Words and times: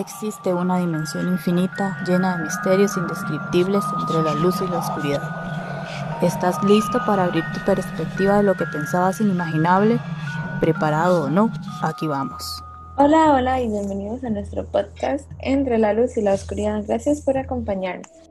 Existe 0.00 0.54
una 0.54 0.78
dimensión 0.78 1.28
infinita 1.28 2.02
llena 2.06 2.38
de 2.38 2.44
misterios 2.44 2.96
indescriptibles 2.96 3.84
entre 4.00 4.22
la 4.22 4.32
luz 4.32 4.54
y 4.62 4.66
la 4.66 4.78
oscuridad. 4.78 5.20
¿Estás 6.22 6.64
listo 6.64 7.00
para 7.04 7.24
abrir 7.24 7.44
tu 7.52 7.62
perspectiva 7.66 8.38
de 8.38 8.42
lo 8.42 8.54
que 8.54 8.64
pensabas 8.64 9.20
inimaginable? 9.20 10.00
¿Preparado 10.58 11.24
o 11.24 11.28
no? 11.28 11.50
Aquí 11.82 12.06
vamos. 12.06 12.64
Hola, 12.96 13.34
hola 13.34 13.60
y 13.60 13.68
bienvenidos 13.68 14.24
a 14.24 14.30
nuestro 14.30 14.64
podcast 14.64 15.30
Entre 15.38 15.76
la 15.76 15.92
luz 15.92 16.16
y 16.16 16.22
la 16.22 16.32
oscuridad. 16.32 16.82
Gracias 16.86 17.20
por 17.20 17.36
acompañarnos. 17.36 18.29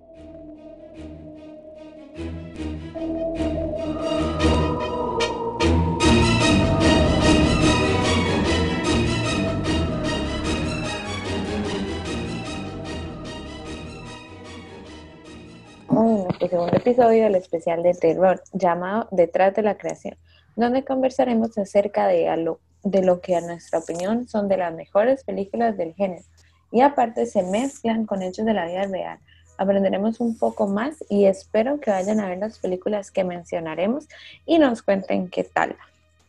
Segundo 16.50 16.76
episodio 16.76 17.26
del 17.26 17.36
especial 17.36 17.84
de 17.84 17.94
terror 17.94 18.42
llamado 18.54 19.08
Detrás 19.12 19.54
de 19.54 19.62
la 19.62 19.78
creación, 19.78 20.16
donde 20.56 20.84
conversaremos 20.84 21.56
acerca 21.60 22.08
de, 22.08 22.36
lo, 22.38 22.60
de 22.84 23.04
lo 23.04 23.22
que 23.22 23.36
a 23.36 23.42
nuestra 23.42 23.78
opinión 23.78 24.28
son 24.28 24.48
de 24.48 24.58
las 24.58 24.74
mejores 24.74 25.24
películas 25.24 25.78
del 25.78 25.94
género 25.94 26.24
y 26.72 26.82
aparte 26.82 27.28
se 27.28 27.44
mezclan 27.44 28.08
con 28.08 28.24
hechos 28.24 28.48
de 28.48 28.54
la 28.56 28.66
vida 28.66 28.86
real. 28.88 29.20
Aprenderemos 29.60 30.20
un 30.20 30.38
poco 30.40 30.68
más 30.68 30.96
y 31.08 31.26
espero 31.26 31.80
que 31.80 31.92
vayan 31.92 32.20
a 32.20 32.30
ver 32.30 32.40
las 32.40 32.58
películas 32.58 33.12
que 33.12 33.24
mencionaremos 33.24 34.08
y 34.48 34.58
nos 34.58 34.82
cuenten 34.82 35.30
qué 35.30 35.44
tal. 35.44 35.76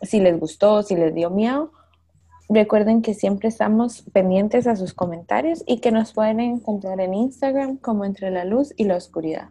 Si 0.02 0.21
les 0.21 0.38
gustó, 0.38 0.82
si 0.82 0.96
les 0.96 1.15
dio 1.15 1.30
miedo, 1.30 1.73
recuerden 2.51 3.01
que 3.01 3.15
siempre 3.15 3.48
estamos 3.48 4.02
pendientes 4.12 4.66
a 4.66 4.77
sus 4.77 4.93
comentarios 4.93 5.62
y 5.66 5.79
que 5.79 5.93
nos 5.93 6.12
pueden 6.12 6.41
encontrar 6.41 7.01
en 7.01 7.15
Instagram 7.15 7.79
como 7.79 8.05
entre 8.05 8.30
la 8.30 8.45
luz 8.45 8.74
y 8.77 8.84
la 8.84 8.96
oscuridad. 8.96 9.49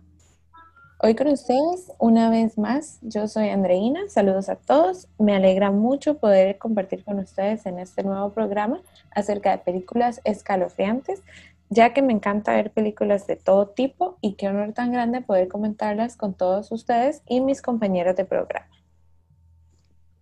Hoy 1.01 1.15
con 1.15 1.27
ustedes, 1.27 1.93
una 1.97 2.29
vez 2.29 2.57
más, 2.57 2.99
yo 3.01 3.29
soy 3.29 3.47
Andreina, 3.47 4.01
saludos 4.09 4.49
a 4.49 4.57
todos, 4.57 5.07
me 5.17 5.33
alegra 5.33 5.71
mucho 5.71 6.17
poder 6.17 6.57
compartir 6.57 7.05
con 7.05 7.19
ustedes 7.19 7.65
en 7.65 7.79
este 7.79 8.03
nuevo 8.03 8.33
programa 8.33 8.81
acerca 9.11 9.51
de 9.51 9.59
películas 9.59 10.19
escalofriantes, 10.25 11.21
ya 11.69 11.93
que 11.93 12.01
me 12.01 12.11
encanta 12.11 12.51
ver 12.51 12.71
películas 12.71 13.27
de 13.27 13.37
todo 13.37 13.67
tipo 13.67 14.17
y 14.19 14.33
qué 14.33 14.49
honor 14.49 14.73
tan 14.73 14.91
grande 14.91 15.21
poder 15.21 15.47
comentarlas 15.47 16.17
con 16.17 16.33
todos 16.33 16.69
ustedes 16.69 17.21
y 17.29 17.39
mis 17.39 17.61
compañeros 17.61 18.17
de 18.17 18.25
programa. 18.25 18.67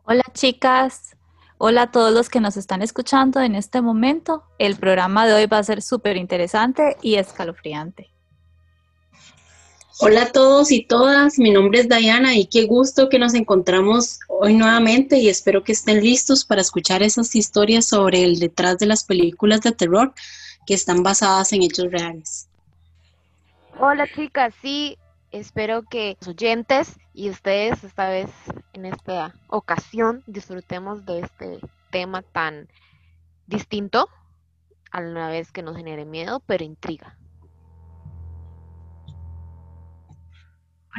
Hola 0.03 0.25
chicas, 0.33 1.17
hola 1.57 1.81
a 1.81 1.91
todos 1.91 2.13
los 2.13 2.29
que 2.29 2.39
nos 2.39 2.55
están 2.55 2.83
escuchando 2.83 3.41
en 3.41 3.55
este 3.55 3.81
momento. 3.81 4.43
El 4.59 4.75
programa 4.75 5.25
de 5.25 5.33
hoy 5.33 5.47
va 5.47 5.57
a 5.57 5.63
ser 5.63 5.81
súper 5.81 6.17
interesante 6.17 6.97
y 7.01 7.15
escalofriante. 7.15 8.11
Hola 9.99 10.21
a 10.21 10.31
todos 10.31 10.71
y 10.71 10.85
todas, 10.85 11.39
mi 11.39 11.49
nombre 11.49 11.79
es 11.79 11.89
Diana 11.89 12.35
y 12.35 12.45
qué 12.45 12.65
gusto 12.67 13.09
que 13.09 13.17
nos 13.17 13.33
encontramos 13.33 14.19
hoy 14.27 14.53
nuevamente 14.53 15.17
y 15.17 15.27
espero 15.27 15.63
que 15.63 15.71
estén 15.71 16.03
listos 16.03 16.45
para 16.45 16.61
escuchar 16.61 17.01
esas 17.01 17.35
historias 17.35 17.85
sobre 17.85 18.23
el 18.23 18.37
detrás 18.37 18.77
de 18.77 18.85
las 18.85 19.03
películas 19.03 19.61
de 19.61 19.71
terror 19.71 20.13
que 20.67 20.75
están 20.75 21.01
basadas 21.01 21.51
en 21.51 21.63
hechos 21.63 21.91
reales. 21.91 22.47
Hola 23.79 24.07
chicas, 24.13 24.53
sí, 24.61 24.99
espero 25.31 25.81
que 25.81 26.15
los 26.19 26.27
oyentes 26.27 26.99
y 27.15 27.31
ustedes 27.31 27.83
esta 27.83 28.07
vez 28.07 28.29
en 28.73 28.85
esta 28.85 29.33
ocasión 29.47 30.23
disfrutemos 30.27 31.07
de 31.07 31.21
este 31.21 31.59
tema 31.89 32.21
tan 32.21 32.69
distinto 33.47 34.09
a 34.91 35.01
la 35.01 35.29
vez 35.29 35.51
que 35.51 35.63
nos 35.63 35.75
genere 35.75 36.05
miedo, 36.05 36.39
pero 36.45 36.63
intriga. 36.63 37.16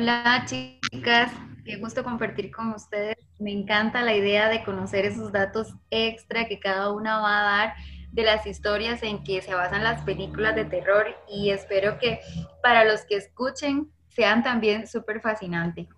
Hola 0.01 0.45
chicas, 0.47 1.33
qué 1.65 1.75
gusto 1.77 2.05
compartir 2.05 2.53
con 2.53 2.69
ustedes. 2.69 3.17
Me 3.41 3.51
encanta 3.51 4.03
la 4.03 4.15
idea 4.15 4.49
de 4.49 4.63
conocer 4.63 5.05
esos 5.05 5.33
datos 5.33 5.75
extra 5.91 6.47
que 6.47 6.61
cada 6.61 6.93
una 6.93 7.19
va 7.19 7.41
a 7.41 7.43
dar 7.43 7.75
de 8.13 8.23
las 8.23 8.47
historias 8.47 9.03
en 9.03 9.25
que 9.25 9.43
se 9.43 9.55
basan 9.55 9.83
las 9.83 10.03
películas 10.03 10.55
de 10.55 10.67
terror 10.67 11.07
y 11.29 11.51
espero 11.51 11.99
que 11.99 12.21
para 12.63 12.85
los 12.85 13.07
que 13.07 13.17
escuchen 13.17 13.91
sean 14.07 14.45
también 14.45 14.87
súper 14.87 15.21
fascinantes. 15.21 15.89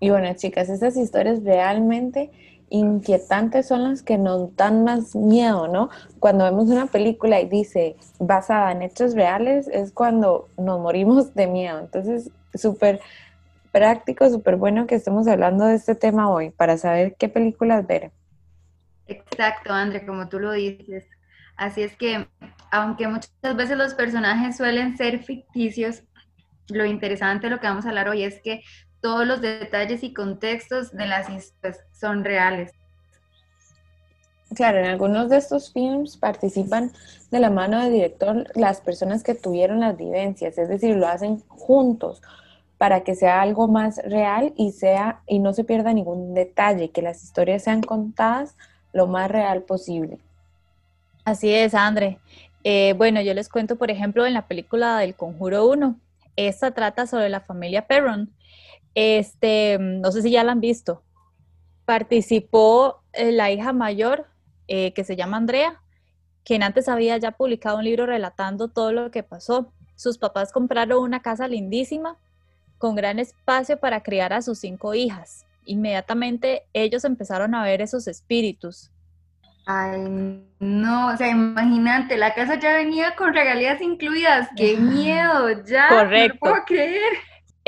Y 0.00 0.10
bueno 0.10 0.34
chicas, 0.34 0.68
estas 0.68 0.96
historias 0.96 1.44
realmente 1.44 2.55
inquietantes 2.70 3.68
son 3.68 3.84
las 3.84 4.02
que 4.02 4.18
nos 4.18 4.54
dan 4.56 4.84
más 4.84 5.14
miedo, 5.14 5.68
¿no? 5.68 5.90
Cuando 6.18 6.44
vemos 6.44 6.68
una 6.68 6.86
película 6.86 7.40
y 7.40 7.48
dice 7.48 7.96
basada 8.18 8.72
en 8.72 8.82
hechos 8.82 9.14
reales, 9.14 9.68
es 9.68 9.92
cuando 9.92 10.48
nos 10.58 10.80
morimos 10.80 11.34
de 11.34 11.46
miedo. 11.46 11.78
Entonces, 11.78 12.30
súper 12.54 13.00
práctico, 13.72 14.28
súper 14.30 14.56
bueno 14.56 14.86
que 14.86 14.94
estemos 14.96 15.28
hablando 15.28 15.66
de 15.66 15.74
este 15.74 15.94
tema 15.94 16.30
hoy 16.30 16.50
para 16.50 16.78
saber 16.78 17.14
qué 17.18 17.28
películas 17.28 17.86
ver. 17.86 18.10
Exacto, 19.06 19.72
André, 19.72 20.04
como 20.04 20.28
tú 20.28 20.40
lo 20.40 20.52
dices. 20.52 21.06
Así 21.56 21.82
es 21.82 21.96
que, 21.96 22.26
aunque 22.70 23.06
muchas 23.06 23.56
veces 23.56 23.76
los 23.76 23.94
personajes 23.94 24.56
suelen 24.56 24.96
ser 24.96 25.22
ficticios, 25.22 26.02
lo 26.68 26.84
interesante 26.84 27.46
de 27.46 27.50
lo 27.50 27.60
que 27.60 27.66
vamos 27.66 27.86
a 27.86 27.90
hablar 27.90 28.08
hoy 28.08 28.24
es 28.24 28.40
que 28.42 28.62
todos 29.00 29.26
los 29.26 29.40
detalles 29.40 30.02
y 30.02 30.12
contextos 30.12 30.92
de 30.92 31.06
las 31.06 31.28
historias 31.28 31.84
son 31.92 32.24
reales. 32.24 32.72
Claro, 34.54 34.78
en 34.78 34.86
algunos 34.86 35.28
de 35.28 35.38
estos 35.38 35.72
films 35.72 36.16
participan 36.16 36.92
de 37.30 37.40
la 37.40 37.50
mano 37.50 37.82
del 37.82 37.92
director 37.92 38.46
las 38.54 38.80
personas 38.80 39.22
que 39.22 39.34
tuvieron 39.34 39.80
las 39.80 39.96
vivencias, 39.96 40.56
es 40.56 40.68
decir, 40.68 40.96
lo 40.96 41.08
hacen 41.08 41.42
juntos 41.48 42.22
para 42.78 43.02
que 43.02 43.14
sea 43.14 43.42
algo 43.42 43.68
más 43.68 43.98
real 44.04 44.52
y 44.56 44.72
sea 44.72 45.20
y 45.26 45.38
no 45.38 45.52
se 45.52 45.64
pierda 45.64 45.92
ningún 45.92 46.34
detalle, 46.34 46.90
que 46.90 47.02
las 47.02 47.22
historias 47.22 47.64
sean 47.64 47.82
contadas 47.82 48.54
lo 48.92 49.06
más 49.06 49.30
real 49.30 49.62
posible. 49.62 50.18
Así 51.24 51.52
es, 51.52 51.74
André. 51.74 52.18
Eh, 52.64 52.94
bueno, 52.96 53.20
yo 53.20 53.34
les 53.34 53.48
cuento, 53.48 53.76
por 53.76 53.90
ejemplo, 53.90 54.26
en 54.26 54.34
la 54.34 54.46
película 54.46 54.98
del 54.98 55.14
Conjuro 55.14 55.66
1. 55.68 55.96
Esta 56.36 56.70
trata 56.72 57.06
sobre 57.06 57.28
la 57.28 57.40
familia 57.40 57.86
Perron, 57.86 58.30
este, 58.96 59.76
no 59.78 60.10
sé 60.10 60.22
si 60.22 60.30
ya 60.30 60.42
la 60.42 60.52
han 60.52 60.60
visto. 60.60 61.02
Participó 61.84 63.02
eh, 63.12 63.30
la 63.30 63.52
hija 63.52 63.72
mayor, 63.72 64.26
eh, 64.68 64.92
que 64.94 65.04
se 65.04 65.16
llama 65.16 65.36
Andrea, 65.36 65.80
quien 66.44 66.62
antes 66.62 66.88
había 66.88 67.16
ya 67.18 67.32
publicado 67.32 67.76
un 67.76 67.84
libro 67.84 68.06
relatando 68.06 68.68
todo 68.68 68.92
lo 68.92 69.10
que 69.10 69.22
pasó. 69.22 69.70
Sus 69.96 70.16
papás 70.16 70.50
compraron 70.50 71.02
una 71.02 71.20
casa 71.20 71.46
lindísima 71.46 72.16
con 72.78 72.96
gran 72.96 73.18
espacio 73.18 73.78
para 73.78 74.02
criar 74.02 74.32
a 74.32 74.40
sus 74.40 74.60
cinco 74.60 74.94
hijas. 74.94 75.44
Inmediatamente 75.66 76.62
ellos 76.72 77.04
empezaron 77.04 77.54
a 77.54 77.64
ver 77.64 77.82
esos 77.82 78.08
espíritus. 78.08 78.90
Ay, 79.66 80.42
no, 80.58 81.08
o 81.08 81.16
sea, 81.18 81.28
imagínate, 81.28 82.16
la 82.16 82.32
casa 82.32 82.58
ya 82.58 82.72
venía 82.72 83.14
con 83.14 83.34
regalías 83.34 83.80
incluidas. 83.82 84.48
¡Qué 84.56 84.76
miedo! 84.78 85.64
Ya, 85.66 85.88
Correcto. 85.88 86.34
no 86.34 86.40
puedo 86.40 86.64
creer. 86.64 87.12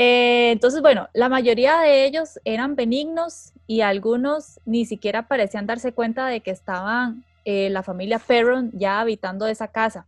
Eh, 0.01 0.53
entonces, 0.53 0.81
bueno, 0.81 1.09
la 1.13 1.29
mayoría 1.29 1.81
de 1.81 2.05
ellos 2.05 2.39
eran 2.45 2.77
benignos 2.77 3.53
y 3.67 3.81
algunos 3.81 4.61
ni 4.65 4.87
siquiera 4.87 5.27
parecían 5.27 5.67
darse 5.67 5.93
cuenta 5.93 6.29
de 6.29 6.41
que 6.41 6.53
estaban 6.53 7.25
eh, 7.45 7.69
la 7.71 7.83
familia 7.83 8.21
Perron 8.21 8.71
ya 8.73 9.01
habitando 9.01 9.49
esa 9.49 9.67
casa. 9.67 10.07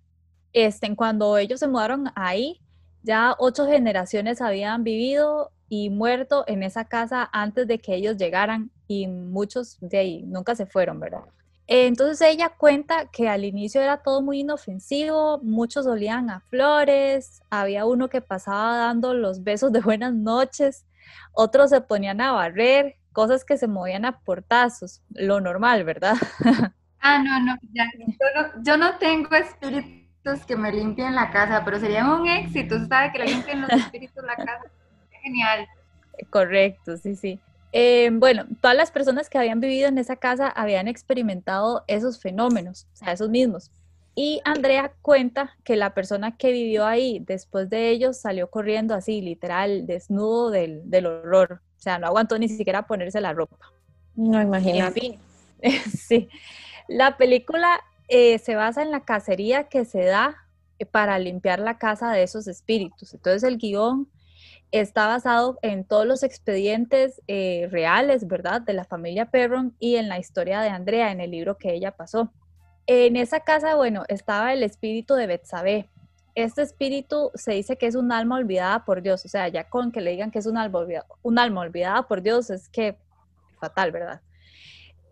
Este, 0.52 0.94
cuando 0.94 1.36
ellos 1.38 1.58
se 1.58 1.66
mudaron 1.66 2.12
ahí, 2.14 2.60
ya 3.02 3.34
ocho 3.36 3.66
generaciones 3.66 4.40
habían 4.40 4.84
vivido 4.84 5.50
y 5.68 5.90
muerto 5.90 6.44
en 6.46 6.62
esa 6.62 6.84
casa 6.84 7.28
antes 7.32 7.66
de 7.66 7.80
que 7.80 7.96
ellos 7.96 8.16
llegaran 8.16 8.70
y 8.86 9.08
muchos 9.08 9.76
de 9.80 9.98
ahí 9.98 10.22
nunca 10.22 10.54
se 10.54 10.66
fueron, 10.66 11.00
¿verdad? 11.00 11.24
Entonces 11.72 12.20
ella 12.22 12.48
cuenta 12.48 13.06
que 13.12 13.28
al 13.28 13.44
inicio 13.44 13.80
era 13.80 13.98
todo 13.98 14.22
muy 14.22 14.40
inofensivo, 14.40 15.38
muchos 15.44 15.86
olían 15.86 16.28
a 16.28 16.40
flores, 16.40 17.44
había 17.48 17.86
uno 17.86 18.08
que 18.08 18.20
pasaba 18.20 18.76
dando 18.76 19.14
los 19.14 19.44
besos 19.44 19.70
de 19.70 19.80
buenas 19.80 20.12
noches, 20.12 20.84
otros 21.32 21.70
se 21.70 21.80
ponían 21.80 22.20
a 22.22 22.32
barrer, 22.32 22.96
cosas 23.12 23.44
que 23.44 23.56
se 23.56 23.68
movían 23.68 24.04
a 24.04 24.18
portazos, 24.18 25.00
lo 25.10 25.40
normal, 25.40 25.84
¿verdad? 25.84 26.16
Ah, 27.02 27.22
no, 27.22 27.40
no, 27.40 27.56
ya, 27.72 27.86
yo 27.96 28.06
no, 28.36 28.62
yo 28.62 28.76
no 28.76 28.98
tengo 28.98 29.34
espíritus 29.34 30.44
que 30.46 30.54
me 30.54 30.70
limpien 30.70 31.14
la 31.14 31.30
casa, 31.30 31.64
pero 31.64 31.80
sería 31.80 32.04
un 32.04 32.28
éxito, 32.28 32.74
usted 32.74 32.88
sabe 32.88 33.12
que 33.12 33.20
le 33.20 33.24
limpien 33.26 33.62
los 33.62 33.70
espíritus 33.70 34.22
la 34.22 34.36
casa, 34.36 34.64
genial. 35.22 35.66
Correcto, 36.28 36.98
sí, 36.98 37.16
sí. 37.16 37.40
Eh, 37.72 38.10
bueno, 38.12 38.46
todas 38.60 38.76
las 38.76 38.90
personas 38.90 39.28
que 39.28 39.38
habían 39.38 39.60
vivido 39.60 39.88
en 39.88 39.98
esa 39.98 40.16
casa 40.16 40.48
habían 40.48 40.88
experimentado 40.88 41.84
esos 41.86 42.20
fenómenos, 42.20 42.86
o 42.94 42.96
sea, 42.96 43.12
esos 43.12 43.30
mismos. 43.30 43.70
Y 44.14 44.40
Andrea 44.44 44.92
cuenta 45.02 45.56
que 45.62 45.76
la 45.76 45.94
persona 45.94 46.36
que 46.36 46.50
vivió 46.50 46.84
ahí 46.84 47.20
después 47.20 47.70
de 47.70 47.90
ellos 47.90 48.16
salió 48.16 48.50
corriendo 48.50 48.94
así, 48.94 49.20
literal, 49.20 49.86
desnudo 49.86 50.50
del, 50.50 50.82
del 50.90 51.06
horror. 51.06 51.62
O 51.78 51.82
sea, 51.82 51.98
no 51.98 52.06
aguantó 52.08 52.38
ni 52.38 52.48
siquiera 52.48 52.86
ponerse 52.86 53.20
la 53.20 53.32
ropa. 53.32 53.72
No, 54.16 54.42
imagínate. 54.42 55.18
En 55.62 55.72
fin, 55.72 55.80
sí. 55.98 56.28
La 56.88 57.16
película 57.16 57.80
eh, 58.08 58.38
se 58.38 58.56
basa 58.56 58.82
en 58.82 58.90
la 58.90 59.04
cacería 59.04 59.68
que 59.68 59.84
se 59.84 60.04
da 60.04 60.36
eh, 60.78 60.86
para 60.86 61.18
limpiar 61.18 61.60
la 61.60 61.78
casa 61.78 62.10
de 62.10 62.24
esos 62.24 62.48
espíritus. 62.48 63.14
Entonces 63.14 63.44
el 63.44 63.56
guion 63.56 64.08
está 64.72 65.06
basado 65.06 65.58
en 65.62 65.84
todos 65.84 66.06
los 66.06 66.22
expedientes 66.22 67.20
eh, 67.26 67.68
reales, 67.70 68.26
¿verdad? 68.26 68.60
De 68.60 68.72
la 68.72 68.84
familia 68.84 69.30
Perron 69.30 69.74
y 69.78 69.96
en 69.96 70.08
la 70.08 70.18
historia 70.18 70.60
de 70.60 70.68
Andrea, 70.68 71.10
en 71.10 71.20
el 71.20 71.32
libro 71.32 71.56
que 71.56 71.72
ella 71.72 71.96
pasó. 71.96 72.32
En 72.86 73.16
esa 73.16 73.40
casa, 73.40 73.74
bueno, 73.74 74.04
estaba 74.08 74.52
el 74.52 74.62
espíritu 74.62 75.14
de 75.14 75.26
Betsabé. 75.26 75.90
Este 76.34 76.62
espíritu 76.62 77.30
se 77.34 77.52
dice 77.52 77.76
que 77.76 77.86
es 77.86 77.94
un 77.94 78.12
alma 78.12 78.36
olvidada 78.36 78.84
por 78.84 79.02
Dios, 79.02 79.24
o 79.24 79.28
sea, 79.28 79.48
ya 79.48 79.68
con 79.68 79.90
que 79.90 80.00
le 80.00 80.12
digan 80.12 80.30
que 80.30 80.38
es 80.38 80.46
un 80.46 80.56
alma 80.56 80.78
olvidada, 80.78 81.06
un 81.22 81.38
alma 81.38 81.60
olvidada 81.62 82.06
por 82.06 82.22
Dios 82.22 82.50
es 82.50 82.68
que 82.68 82.96
fatal, 83.60 83.90
¿verdad? 83.90 84.20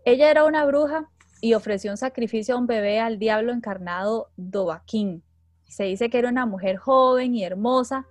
Ella 0.04 0.30
era 0.30 0.44
una 0.44 0.64
bruja 0.64 1.08
y 1.40 1.54
ofreció 1.54 1.90
un 1.90 1.96
sacrificio 1.96 2.54
a 2.54 2.58
un 2.58 2.66
bebé 2.66 3.00
al 3.00 3.18
diablo 3.18 3.52
encarnado 3.52 4.30
Dovaquín. 4.36 5.22
Se 5.66 5.84
dice 5.84 6.08
que 6.08 6.18
era 6.18 6.30
una 6.30 6.46
mujer 6.46 6.76
joven 6.76 7.34
y 7.34 7.44
hermosa 7.44 8.06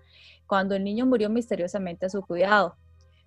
cuando 0.47 0.75
el 0.75 0.83
niño 0.83 1.05
murió 1.05 1.29
misteriosamente 1.29 2.05
a 2.05 2.09
su 2.09 2.21
cuidado. 2.21 2.75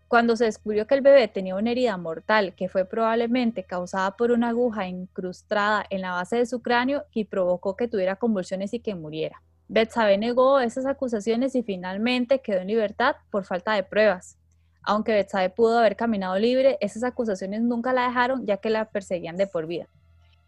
Cuando 0.09 0.35
se 0.35 0.47
descubrió 0.47 0.89
que 0.89 0.97
el 0.97 1.03
bebé 1.03 1.29
tenía 1.29 1.55
una 1.55 1.71
herida 1.71 1.97
mortal 1.97 2.55
que 2.57 2.69
fue 2.69 2.85
probablemente 2.85 3.63
causada 3.63 4.17
por 4.17 4.33
una 4.33 4.49
aguja 4.49 4.89
incrustada 4.89 5.87
en 5.89 6.01
la 6.01 6.11
base 6.11 6.37
de 6.37 6.47
su 6.47 6.63
cráneo 6.63 7.05
y 7.13 7.27
provocó 7.27 7.77
que 7.77 7.87
tuviera 7.87 8.17
convulsiones 8.17 8.75
y 8.75 8.81
que 8.81 8.97
muriera. 8.97 9.41
Betsabe 9.69 10.19
negó 10.19 10.59
esas 10.59 10.85
acusaciones 10.85 11.55
y 11.55 11.63
finalmente 11.63 12.41
quedó 12.41 12.63
en 12.63 12.67
libertad 12.67 13.15
por 13.31 13.45
falta 13.45 13.75
de 13.75 13.85
pruebas. 13.85 14.37
Aunque 14.83 15.13
Betsabe 15.13 15.49
pudo 15.49 15.79
haber 15.79 15.95
caminado 15.95 16.37
libre, 16.41 16.77
esas 16.81 17.05
acusaciones 17.05 17.61
nunca 17.61 17.93
la 17.93 18.09
dejaron 18.09 18.45
ya 18.47 18.57
que 18.57 18.71
la 18.71 18.87
perseguían 18.87 19.37
de 19.37 19.47
por 19.47 19.69
vida. 19.69 19.87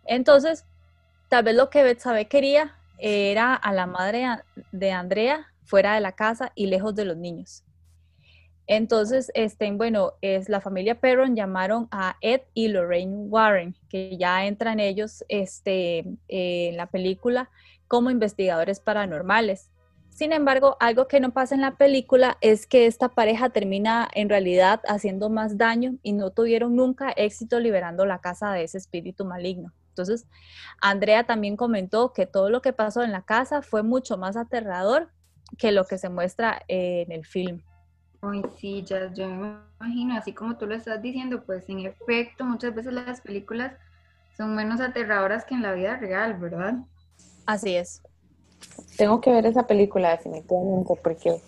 Entonces, 0.06 0.64
tal 1.28 1.44
vez 1.44 1.54
lo 1.54 1.70
que 1.70 1.84
Betsabe 1.84 2.26
quería 2.26 2.74
era 2.98 3.54
a 3.54 3.72
la 3.72 3.86
madre 3.86 4.26
de 4.72 4.90
Andrea 4.90 5.51
fuera 5.64 5.94
de 5.94 6.00
la 6.00 6.12
casa 6.12 6.52
y 6.54 6.66
lejos 6.66 6.94
de 6.94 7.04
los 7.04 7.16
niños. 7.16 7.64
Entonces, 8.66 9.30
este, 9.34 9.70
bueno, 9.72 10.12
es 10.20 10.48
la 10.48 10.60
familia 10.60 11.00
Perron 11.00 11.34
llamaron 11.34 11.88
a 11.90 12.16
Ed 12.20 12.42
y 12.54 12.68
Lorraine 12.68 13.26
Warren, 13.28 13.74
que 13.88 14.16
ya 14.16 14.46
entran 14.46 14.80
ellos 14.80 15.24
este, 15.28 16.04
en 16.28 16.76
la 16.76 16.86
película 16.86 17.50
como 17.88 18.10
investigadores 18.10 18.80
paranormales. 18.80 19.68
Sin 20.10 20.32
embargo, 20.32 20.76
algo 20.78 21.08
que 21.08 21.20
no 21.20 21.32
pasa 21.32 21.54
en 21.54 21.62
la 21.62 21.76
película 21.76 22.36
es 22.40 22.66
que 22.66 22.86
esta 22.86 23.08
pareja 23.08 23.50
termina 23.50 24.08
en 24.14 24.28
realidad 24.28 24.80
haciendo 24.86 25.30
más 25.30 25.56
daño 25.56 25.96
y 26.02 26.12
no 26.12 26.30
tuvieron 26.30 26.76
nunca 26.76 27.10
éxito 27.10 27.58
liberando 27.60 28.04
la 28.04 28.20
casa 28.20 28.52
de 28.52 28.64
ese 28.64 28.78
espíritu 28.78 29.24
maligno. 29.24 29.72
Entonces, 29.88 30.26
Andrea 30.80 31.24
también 31.24 31.56
comentó 31.56 32.12
que 32.12 32.26
todo 32.26 32.50
lo 32.50 32.62
que 32.62 32.72
pasó 32.72 33.02
en 33.02 33.12
la 33.12 33.22
casa 33.22 33.62
fue 33.62 33.82
mucho 33.82 34.16
más 34.16 34.36
aterrador 34.36 35.10
que 35.58 35.72
lo 35.72 35.84
que 35.84 35.98
se 35.98 36.08
muestra 36.08 36.62
en 36.68 37.12
el 37.12 37.24
film. 37.24 37.62
Ay, 38.20 38.42
sí, 38.56 38.84
ya, 38.84 39.12
yo 39.12 39.28
me 39.28 39.56
imagino, 39.80 40.16
así 40.16 40.32
como 40.32 40.56
tú 40.56 40.66
lo 40.66 40.74
estás 40.74 41.02
diciendo, 41.02 41.42
pues 41.44 41.68
en 41.68 41.80
efecto, 41.80 42.44
muchas 42.44 42.74
veces 42.74 42.92
las 42.92 43.20
películas 43.20 43.72
son 44.36 44.54
menos 44.54 44.80
aterradoras 44.80 45.44
que 45.44 45.54
en 45.54 45.62
la 45.62 45.72
vida 45.72 45.96
real, 45.96 46.34
¿verdad? 46.38 46.74
Así 47.46 47.74
es. 47.74 48.00
Tengo 48.96 49.20
que 49.20 49.32
ver 49.32 49.46
esa 49.46 49.66
película 49.66 50.10
definitivamente 50.10 50.94
porque 51.02 51.40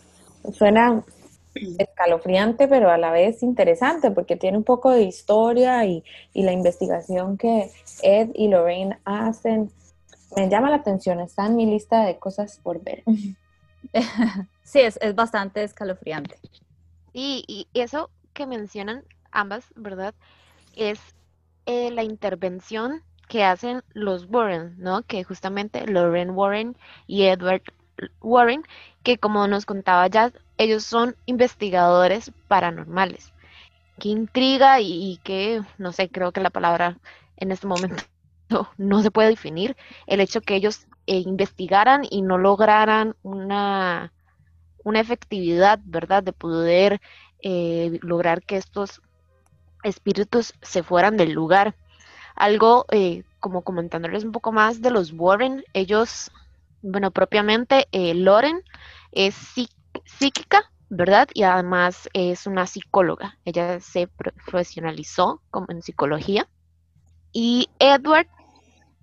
suena 0.52 1.04
escalofriante, 1.54 2.66
pero 2.66 2.90
a 2.90 2.98
la 2.98 3.12
vez 3.12 3.42
interesante 3.42 4.10
porque 4.10 4.36
tiene 4.36 4.58
un 4.58 4.64
poco 4.64 4.90
de 4.90 5.02
historia 5.02 5.84
y, 5.84 6.02
y 6.32 6.42
la 6.42 6.52
investigación 6.52 7.38
que 7.38 7.70
Ed 8.02 8.30
y 8.34 8.48
Lorraine 8.48 8.98
hacen. 9.04 9.70
Me 10.36 10.48
llama 10.48 10.70
la 10.70 10.76
atención, 10.76 11.20
está 11.20 11.46
en 11.46 11.54
mi 11.54 11.66
lista 11.66 12.04
de 12.04 12.18
cosas 12.18 12.58
por 12.62 12.82
ver. 12.82 13.04
sí, 14.62 14.80
es, 14.80 14.98
es 15.02 15.14
bastante 15.14 15.62
escalofriante. 15.62 16.38
Y, 17.12 17.44
y 17.46 17.80
eso 17.80 18.10
que 18.32 18.46
mencionan 18.46 19.04
ambas, 19.30 19.66
¿verdad? 19.76 20.14
Es 20.74 21.00
eh, 21.66 21.90
la 21.90 22.02
intervención 22.02 23.02
que 23.28 23.44
hacen 23.44 23.82
los 23.92 24.26
Warren, 24.28 24.76
¿no? 24.78 25.02
Que 25.02 25.24
justamente 25.24 25.86
Lauren 25.86 26.30
Warren 26.30 26.76
y 27.06 27.24
Edward 27.24 27.62
Warren, 28.20 28.64
que 29.02 29.18
como 29.18 29.46
nos 29.48 29.66
contaba 29.66 30.06
ya, 30.08 30.32
ellos 30.58 30.84
son 30.84 31.16
investigadores 31.26 32.32
paranormales. 32.48 33.32
Qué 33.98 34.10
intriga 34.10 34.80
y, 34.80 35.12
y 35.12 35.18
que, 35.18 35.62
no 35.78 35.92
sé, 35.92 36.08
creo 36.10 36.32
que 36.32 36.40
la 36.40 36.50
palabra 36.50 36.98
en 37.36 37.52
este 37.52 37.66
momento 37.66 38.04
no, 38.78 39.02
se 39.02 39.10
puede 39.10 39.30
definir. 39.30 39.76
El 40.06 40.20
hecho 40.20 40.40
que 40.40 40.56
ellos 40.56 40.86
eh, 41.06 41.18
investigaran 41.18 42.02
y 42.08 42.22
no 42.22 42.38
lograran 42.38 43.16
una, 43.22 44.12
una 44.82 45.00
efectividad, 45.00 45.80
¿verdad? 45.84 46.22
De 46.22 46.32
poder 46.32 47.00
eh, 47.42 47.98
lograr 48.02 48.42
que 48.42 48.56
estos 48.56 49.02
espíritus 49.82 50.54
se 50.62 50.82
fueran 50.82 51.16
del 51.16 51.32
lugar. 51.32 51.76
Algo 52.36 52.86
eh, 52.90 53.22
como 53.38 53.62
comentándoles 53.62 54.24
un 54.24 54.32
poco 54.32 54.50
más 54.50 54.80
de 54.80 54.90
los 54.90 55.12
Warren, 55.12 55.64
ellos, 55.72 56.32
bueno, 56.82 57.10
propiamente 57.10 57.86
Loren 57.92 58.62
es 59.12 59.34
psíquica, 60.04 60.70
¿verdad? 60.88 61.28
Y 61.34 61.42
además 61.42 62.08
es 62.12 62.46
una 62.46 62.66
psicóloga. 62.66 63.38
Ella 63.44 63.80
se 63.80 64.08
profesionalizó 64.08 65.42
como 65.50 65.66
en 65.68 65.82
psicología. 65.82 66.48
Y 67.32 67.68
Edward 67.78 68.28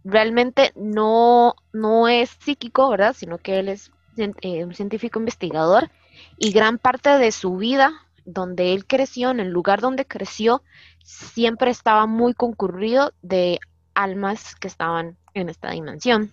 realmente 0.04 0.72
no, 0.76 1.56
no 1.74 2.08
es 2.08 2.30
psíquico, 2.30 2.90
¿verdad? 2.90 3.16
Sino 3.18 3.38
que 3.38 3.60
él 3.60 3.70
es 3.70 3.92
eh, 4.18 4.64
un 4.64 4.74
científico 4.74 5.20
investigador 5.20 5.90
y 6.38 6.52
gran 6.52 6.78
parte 6.78 7.10
de 7.18 7.32
su 7.32 7.56
vida, 7.58 7.94
donde 8.26 8.74
él 8.74 8.86
creció, 8.86 9.32
en 9.32 9.40
el 9.40 9.50
lugar 9.50 9.82
donde 9.82 10.06
creció, 10.06 10.64
siempre 11.04 11.72
estaba 11.72 12.06
muy 12.08 12.34
concurrido 12.34 13.14
de 13.22 13.60
almas 13.94 14.56
que 14.56 14.68
estaban 14.68 15.18
en 15.34 15.50
esta 15.50 15.72
dimensión. 15.72 16.32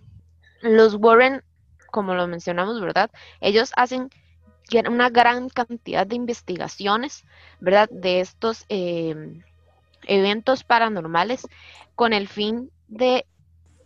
Los 0.61 0.95
Warren, 0.95 1.43
como 1.91 2.15
lo 2.15 2.27
mencionamos, 2.27 2.81
¿verdad? 2.81 3.11
Ellos 3.41 3.73
hacen 3.77 4.11
una 4.89 5.09
gran 5.09 5.49
cantidad 5.49 6.07
de 6.07 6.17
investigaciones, 6.17 7.25
¿verdad? 7.61 7.89
De 7.91 8.21
estos 8.21 8.67
eh, 8.69 9.43
eventos 10.07 10.65
paranormales 10.65 11.49
con 11.95 12.13
el 12.13 12.29
fin 12.29 12.71
de 12.89 13.25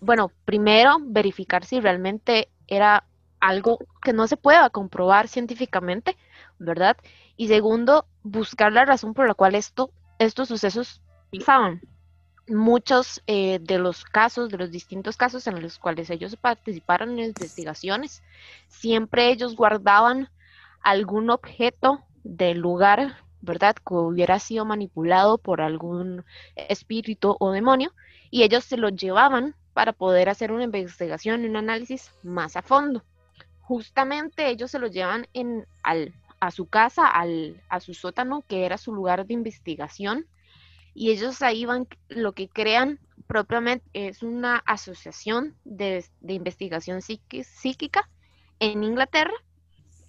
bueno, 0.03 0.33
primero 0.45 0.99
verificar 1.01 1.65
si 1.65 1.81
realmente 1.81 2.49
era 2.67 3.05
algo 3.39 3.79
que 4.03 4.13
no 4.13 4.27
se 4.27 4.37
pueda 4.37 4.69
comprobar 4.69 5.29
científicamente, 5.29 6.17
¿verdad? 6.59 6.97
Y 7.37 7.47
segundo, 7.47 8.07
buscar 8.25 8.73
la 8.73 8.85
razón 8.85 9.15
por 9.15 9.29
la 9.29 9.35
cual 9.35 9.55
esto, 9.55 9.93
estos 10.19 10.49
sucesos 10.49 11.01
pasaban. 11.31 11.81
Muchos 12.49 13.23
eh, 13.29 13.61
de 13.63 13.79
los 13.79 14.05
casos, 14.05 14.51
de 14.51 14.59
los 14.59 14.73
distintos 14.73 15.17
casos 15.17 15.47
en 15.47 15.63
los 15.63 15.79
cuales 15.79 16.11
ellos 16.11 16.35
participaron 16.35 17.11
en 17.11 17.27
investigaciones, 17.27 18.25
siempre 18.67 19.31
ellos 19.31 19.55
guardaban 19.55 20.29
algún 20.83 21.31
objeto 21.31 22.03
del 22.25 22.59
lugar, 22.59 23.19
¿verdad? 23.41 23.77
Que 23.77 23.95
hubiera 23.95 24.41
sido 24.41 24.65
manipulado 24.65 25.39
por 25.39 25.61
algún 25.61 26.25
espíritu 26.57 27.37
o 27.39 27.53
demonio, 27.53 27.93
y 28.31 28.43
ellos 28.43 28.65
se 28.65 28.77
lo 28.77 28.89
llevaban 28.89 29.55
para 29.73 29.93
poder 29.93 30.29
hacer 30.29 30.53
una 30.53 30.65
investigación 30.65 31.43
y 31.43 31.49
un 31.49 31.57
análisis 31.57 32.11
más 32.23 32.57
a 32.57 32.63
fondo. 32.63 33.03
Justamente 33.61 34.49
ellos 34.49 34.71
se 34.71 34.79
lo 34.79 34.87
llevan 34.87 35.27
al, 35.83 36.15
a 36.41 36.51
su 36.51 36.67
casa, 36.67 37.07
al, 37.07 37.61
a 37.69 37.81
su 37.81 37.95
sótano, 37.95 38.43
que 38.47 38.67
era 38.67 38.77
su 38.77 38.93
lugar 38.93 39.27
de 39.27 39.35
investigación, 39.35 40.27
y 40.95 41.11
ellos 41.11 41.41
ahí 41.41 41.65
van, 41.65 41.89
lo 42.09 42.33
que 42.33 42.49
crean 42.49 42.99
propiamente 43.27 43.89
es 43.95 44.23
una 44.23 44.57
asociación 44.67 45.55
de, 45.65 46.05
de 46.21 46.35
investigación 46.35 47.01
psíquica 47.01 48.11
en 48.61 48.85
Inglaterra, 48.85 49.33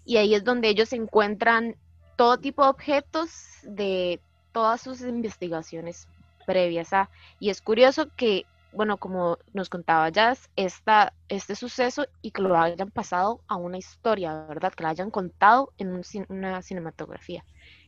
y 0.04 0.18
ahí 0.18 0.36
es 0.36 0.44
donde 0.44 0.68
ellos 0.68 0.92
encuentran 0.92 1.78
todo 2.18 2.38
tipo 2.38 2.64
de 2.64 2.70
objetos 2.70 3.32
de 3.64 4.20
todas 4.52 4.82
sus 4.82 5.02
investigaciones 5.02 6.08
previas 6.46 6.92
a, 6.92 7.10
y 7.40 7.50
es 7.50 7.62
curioso 7.62 8.10
que 8.18 8.46
bueno, 8.74 8.98
como 8.98 9.38
nos 9.54 9.70
contaba 9.70 10.10
Jazz, 10.10 10.50
esta, 10.56 11.14
este 11.30 11.56
suceso 11.56 12.06
y 12.22 12.32
que 12.32 12.42
lo 12.42 12.58
hayan 12.58 12.92
pasado 12.92 13.42
a 13.48 13.56
una 13.56 13.78
historia, 13.78 14.46
¿verdad? 14.48 14.74
Que 14.74 14.84
lo 14.84 14.90
hayan 14.90 15.12
contado 15.12 15.72
en 15.78 16.02
una 16.30 16.62
cinematografía. 16.62 17.46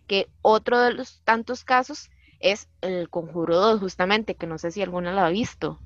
Que 0.08 0.28
otro 0.42 0.80
de 0.80 0.94
los 0.94 1.22
tantos 1.24 1.64
casos 1.64 2.10
es 2.40 2.70
el 2.82 3.10
Conjuro 3.10 3.58
2, 3.58 3.80
justamente, 3.80 4.36
que 4.36 4.48
no 4.48 4.58
sé 4.58 4.72
si 4.72 4.82
alguna 4.82 5.14
lo 5.14 5.22
ha 5.22 5.30
visto. 5.30 5.80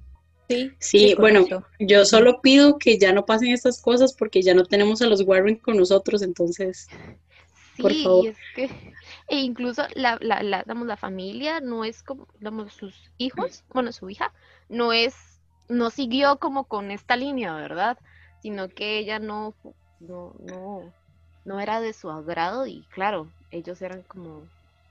Sí, 0.49 0.71
sí, 0.79 1.15
bueno, 1.15 1.45
yo 1.79 2.05
solo 2.05 2.41
pido 2.41 2.79
que 2.79 2.97
ya 2.97 3.13
no 3.13 3.25
pasen 3.25 3.49
estas 3.49 3.79
cosas 3.79 4.13
porque 4.13 4.41
ya 4.41 4.55
no 4.55 4.65
tenemos 4.65 5.01
a 5.01 5.05
los 5.05 5.21
Warren 5.21 5.57
con 5.57 5.77
nosotros, 5.77 6.23
entonces, 6.23 6.87
por 7.79 7.93
favor. 7.93 8.27
es 8.27 8.37
que, 8.55 8.69
e 9.29 9.38
incluso 9.38 9.83
la, 9.95 10.17
la, 10.21 10.41
la, 10.41 10.63
la 10.65 10.98
familia 10.98 11.59
no 11.59 11.86
es 11.86 12.03
como, 12.03 12.27
digamos, 12.39 12.74
sus 12.74 13.12
hijos, 13.17 13.63
bueno, 13.74 13.91
su 13.91 14.09
hija, 14.09 14.33
no 14.69 14.91
es 14.91 15.15
no 15.69 15.91
siguió 15.91 16.39
como 16.39 16.63
con 16.63 16.89
esta 16.89 17.15
línea, 17.15 17.53
¿verdad? 17.53 17.98
Sino 18.41 18.69
que 18.69 18.98
ella 18.98 19.19
no, 19.19 19.53
no, 20.00 20.33
no, 20.39 20.91
no 21.45 21.59
era 21.59 21.79
de 21.79 21.93
su 21.93 22.09
agrado 22.09 22.65
y 22.65 22.81
claro, 22.89 23.31
ellos 23.51 23.81
eran 23.83 24.01
como 24.01 24.43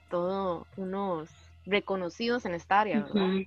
todos 0.09 0.66
unos 0.76 1.28
reconocidos 1.66 2.45
en 2.45 2.54
esta 2.54 2.80
área, 2.80 3.00
¿verdad? 3.00 3.42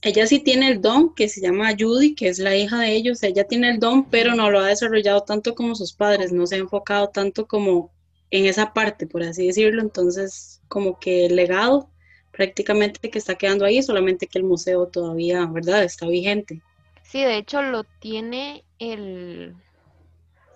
Ella 0.00 0.28
sí 0.28 0.38
tiene 0.38 0.68
el 0.68 0.80
don, 0.80 1.12
que 1.12 1.28
se 1.28 1.40
llama 1.40 1.74
Judy, 1.76 2.14
que 2.14 2.28
es 2.28 2.38
la 2.38 2.54
hija 2.54 2.78
de 2.78 2.94
ellos. 2.94 3.20
Ella 3.24 3.48
tiene 3.48 3.68
el 3.70 3.80
don, 3.80 4.04
pero 4.08 4.36
no 4.36 4.48
lo 4.48 4.60
ha 4.60 4.66
desarrollado 4.66 5.22
tanto 5.22 5.56
como 5.56 5.74
sus 5.74 5.92
padres, 5.92 6.32
no 6.32 6.46
se 6.46 6.54
ha 6.54 6.58
enfocado 6.58 7.08
tanto 7.08 7.48
como 7.48 7.90
en 8.30 8.46
esa 8.46 8.72
parte, 8.72 9.06
por 9.06 9.22
así 9.22 9.46
decirlo. 9.46 9.82
Entonces, 9.82 10.60
como 10.68 10.98
que 10.98 11.26
el 11.26 11.36
legado 11.36 11.90
prácticamente 12.32 13.10
que 13.10 13.18
está 13.18 13.34
quedando 13.34 13.64
ahí, 13.64 13.82
solamente 13.82 14.28
que 14.28 14.38
el 14.38 14.44
museo 14.44 14.86
todavía, 14.86 15.44
¿verdad? 15.46 15.82
Está 15.82 16.06
vigente. 16.06 16.62
Sí, 17.02 17.22
de 17.24 17.36
hecho 17.36 17.62
lo 17.62 17.82
tiene 17.84 18.64
el, 18.78 19.56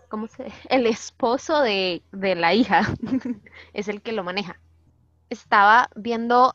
¿cómo 0.09 0.29
se? 0.29 0.47
El 0.71 0.87
esposo 0.87 1.61
de, 1.61 2.02
de 2.12 2.35
la 2.37 2.55
hija, 2.55 2.95
es 3.73 3.88
el 3.88 4.00
que 4.00 4.12
lo 4.12 4.23
maneja. 4.23 4.61
Estaba 5.29 5.88
viendo 5.97 6.55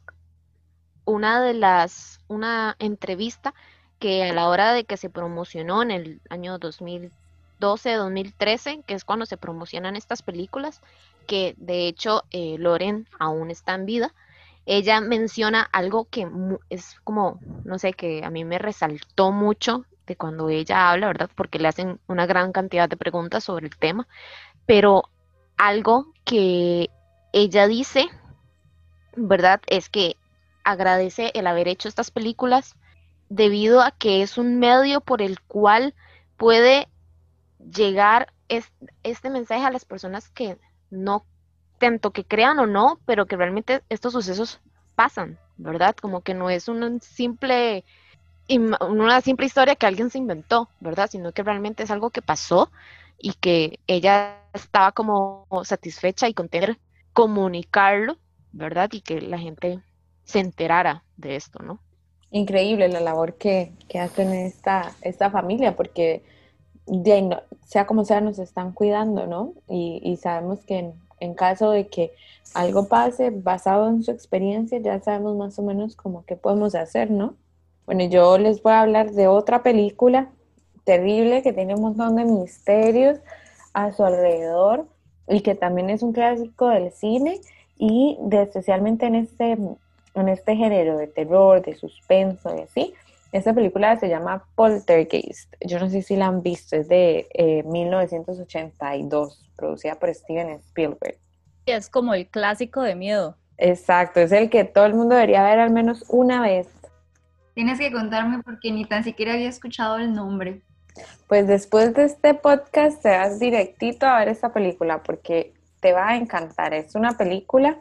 una 1.03 1.41
de 1.41 1.55
las, 1.55 2.19
una 2.27 2.75
entrevista 2.79 3.53
que 4.00 4.24
a 4.24 4.33
la 4.33 4.47
hora 4.47 4.74
de 4.74 4.86
que 4.86 4.95
se 4.95 5.09
promocionó 5.09 5.81
en 5.81 5.91
el 5.91 6.21
año 6.29 6.57
2012, 7.59 7.93
2013, 7.93 8.83
que 8.85 8.93
es 8.93 9.03
cuando 9.03 9.25
se 9.25 9.37
promocionan 9.37 9.95
estas 9.95 10.21
películas, 10.21 10.81
que 11.27 11.55
de 11.57 11.87
hecho 11.87 12.23
eh, 12.31 12.55
Loren 12.57 13.07
aún 13.19 13.51
está 13.51 13.75
en 13.75 13.85
vida, 13.85 14.13
ella 14.65 14.99
menciona 15.01 15.61
algo 15.71 16.05
que 16.05 16.27
es 16.69 16.99
como, 17.03 17.39
no 17.63 17.79
sé, 17.79 17.93
que 17.93 18.23
a 18.23 18.29
mí 18.29 18.43
me 18.43 18.59
resaltó 18.59 19.31
mucho 19.31 19.85
de 20.05 20.15
cuando 20.15 20.49
ella 20.49 20.91
habla, 20.91 21.07
¿verdad? 21.07 21.29
Porque 21.35 21.59
le 21.59 21.67
hacen 21.67 21.99
una 22.07 22.25
gran 22.25 22.51
cantidad 22.51 22.89
de 22.89 22.97
preguntas 22.97 23.43
sobre 23.43 23.67
el 23.67 23.77
tema, 23.77 24.07
pero 24.65 25.09
algo 25.57 26.07
que 26.25 26.89
ella 27.33 27.67
dice, 27.67 28.07
¿verdad? 29.15 29.61
Es 29.67 29.89
que 29.89 30.15
agradece 30.63 31.31
el 31.33 31.47
haber 31.47 31.67
hecho 31.67 31.87
estas 31.87 32.11
películas 32.11 32.75
debido 33.29 33.81
a 33.81 33.91
que 33.91 34.21
es 34.21 34.37
un 34.37 34.59
medio 34.59 35.01
por 35.01 35.21
el 35.21 35.39
cual 35.41 35.93
puede 36.37 36.87
llegar 37.74 38.33
este 39.03 39.29
mensaje 39.29 39.65
a 39.65 39.71
las 39.71 39.86
personas 39.86 40.29
que 40.29 40.57
no, 40.89 41.25
tanto 41.79 42.12
que 42.12 42.24
crean 42.24 42.59
o 42.59 42.65
no, 42.65 43.00
pero 43.05 43.25
que 43.25 43.36
realmente 43.36 43.81
estos 43.89 44.13
sucesos 44.13 44.59
pasan, 44.95 45.38
¿verdad? 45.57 45.95
Como 45.95 46.21
que 46.21 46.33
no 46.33 46.50
es 46.50 46.67
una 46.67 47.00
simple, 47.00 47.83
una 48.50 49.21
simple 49.21 49.45
historia 49.45 49.75
que 49.75 49.86
alguien 49.86 50.09
se 50.09 50.17
inventó, 50.17 50.69
¿verdad? 50.79 51.09
Sino 51.09 51.31
que 51.31 51.43
realmente 51.43 51.83
es 51.83 51.91
algo 51.91 52.09
que 52.09 52.21
pasó 52.21 52.71
y 53.19 53.33
que 53.33 53.79
ella 53.88 54.38
estaba 54.53 54.91
como 54.91 55.47
satisfecha 55.63 56.27
y 56.27 56.33
contenta 56.33 56.77
comunicarlo, 57.13 58.17
¿verdad? 58.51 58.89
Y 58.93 59.01
que 59.01 59.21
la 59.21 59.39
gente 59.39 59.79
se 60.24 60.39
enterara 60.39 61.03
de 61.15 61.36
esto, 61.36 61.63
¿no? 61.63 61.79
Increíble 62.29 62.89
la 62.89 63.00
labor 63.00 63.36
que, 63.36 63.71
que 63.88 64.00
hacen 64.00 64.33
esta, 64.33 64.93
esta 65.01 65.31
familia, 65.31 65.75
porque 65.75 66.21
sea 67.65 67.86
como 67.86 68.06
sea, 68.06 68.22
nos 68.22 68.39
están 68.39 68.72
cuidando, 68.72 69.27
¿no? 69.27 69.53
Y, 69.70 70.17
sabemos 70.22 70.60
que 70.65 70.91
en, 71.20 71.34
caso 71.34 71.72
de 71.72 71.88
que 71.88 72.13
algo 72.53 72.88
pase 72.88 73.29
basado 73.32 73.89
en 73.89 74.03
su 74.03 74.12
experiencia, 74.12 74.79
ya 74.79 75.00
sabemos 75.01 75.36
más 75.36 75.60
o 75.60 75.63
menos 75.63 75.96
cómo 75.96 76.24
qué 76.25 76.36
podemos 76.36 76.75
hacer, 76.75 77.12
¿no? 77.12 77.36
Bueno, 77.86 78.06
yo 78.06 78.38
les 78.38 78.62
voy 78.62 78.74
a 78.74 78.82
hablar 78.82 79.12
de 79.12 79.27
otra 79.27 79.63
película 79.63 80.29
terrible 80.84 81.41
que 81.41 81.53
tiene 81.53 81.75
un 81.75 81.82
montón 81.82 82.15
de 82.15 82.25
misterios 82.25 83.20
a 83.74 83.91
su 83.91 84.03
alrededor 84.03 84.88
y 85.27 85.41
que 85.41 85.56
también 85.56 85.89
es 85.89 86.01
un 86.03 86.13
clásico 86.13 86.70
del 86.70 86.91
cine 86.91 87.41
y 87.77 88.17
de, 88.22 88.44
especialmente 88.44 89.06
en 89.06 89.15
este 89.15 89.58
en 90.17 90.29
este 90.29 90.56
género 90.56 90.98
de 90.98 91.08
terror, 91.08 91.62
de 91.62 91.75
suspenso 91.75 92.56
y 92.56 92.62
así. 92.62 92.94
Esta 93.31 93.53
película 93.53 94.00
se 94.00 94.07
llama 94.07 94.46
Poltergeist. 94.55 95.53
Yo 95.65 95.79
no 95.79 95.89
sé 95.89 96.01
si 96.01 96.15
la 96.15 96.27
han 96.27 96.41
visto, 96.41 96.75
es 96.75 96.88
de 96.88 97.27
1982, 97.65 99.34
eh, 99.34 99.51
producida 99.55 99.96
por 99.96 100.13
Steven 100.13 100.50
Spielberg. 100.51 101.17
Es 101.65 101.89
como 101.89 102.13
el 102.13 102.27
clásico 102.27 102.81
de 102.81 102.96
miedo. 102.96 103.36
Exacto, 103.57 104.19
es 104.19 104.31
el 104.31 104.50
que 104.50 104.63
todo 104.63 104.86
el 104.86 104.93
mundo 104.93 105.15
debería 105.15 105.43
ver 105.43 105.60
al 105.60 105.72
menos 105.72 106.05
una 106.07 106.41
vez. 106.41 106.67
Tienes 107.53 107.79
que 107.79 107.91
contarme 107.91 108.41
porque 108.43 108.72
ni 108.72 108.86
tan 108.86 109.03
siquiera 109.03 109.34
había 109.34 109.50
escuchado 109.50 109.98
el 109.98 110.13
nombre. 110.13 110.62
Pues 111.27 111.48
después 111.48 111.93
de 111.93 112.05
este 112.05 112.34
podcast 112.34 113.01
te 113.01 113.10
vas 113.10 113.39
directito 113.39 114.05
a 114.05 114.19
ver 114.19 114.29
esta 114.29 114.53
película 114.53 115.03
porque 115.03 115.53
te 115.79 115.91
va 115.91 116.10
a 116.10 116.17
encantar. 116.17 116.74
Es 116.74 116.96
una 116.96 117.17
película 117.17 117.77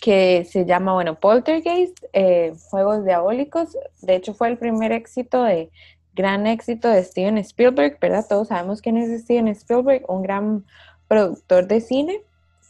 que 0.00 0.44
se 0.44 0.64
llama, 0.64 0.92
bueno, 0.92 1.18
Poltergeist, 1.18 1.98
eh, 2.12 2.52
Juegos 2.70 3.04
Diabólicos. 3.04 3.76
De 4.02 4.16
hecho, 4.16 4.34
fue 4.34 4.48
el 4.48 4.58
primer 4.58 4.92
éxito 4.92 5.42
de, 5.42 5.70
gran 6.16 6.46
éxito 6.46 6.88
de 6.88 7.04
Steven 7.04 7.36
Spielberg, 7.38 7.98
¿verdad? 8.00 8.24
Todos 8.26 8.48
sabemos 8.48 8.80
quién 8.80 8.96
es 8.96 9.22
Steven 9.22 9.48
Spielberg, 9.48 10.02
un 10.08 10.22
gran 10.22 10.64
productor 11.06 11.68
de 11.68 11.80
cine. 11.80 12.22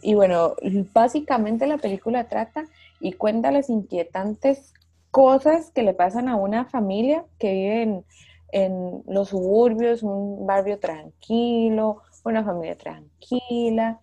Y 0.03 0.15
bueno, 0.15 0.57
básicamente 0.93 1.67
la 1.67 1.79
película 1.79 2.29
trata 2.29 2.65
y 3.01 3.13
cuenta 3.13 3.53
las 3.53 3.71
inquietantes 3.71 4.75
cosas 5.13 5.71
que 5.71 5.85
le 5.85 5.95
pasan 5.95 6.29
a 6.29 6.37
una 6.37 6.67
familia 6.67 7.25
que 7.39 7.53
vive 7.53 7.83
en, 7.83 8.05
en 8.51 9.03
los 9.07 9.29
suburbios, 9.29 10.03
un 10.03 10.45
barrio 10.45 10.79
tranquilo, 10.81 12.03
una 12.25 12.45
familia 12.45 12.77
tranquila, 12.77 14.01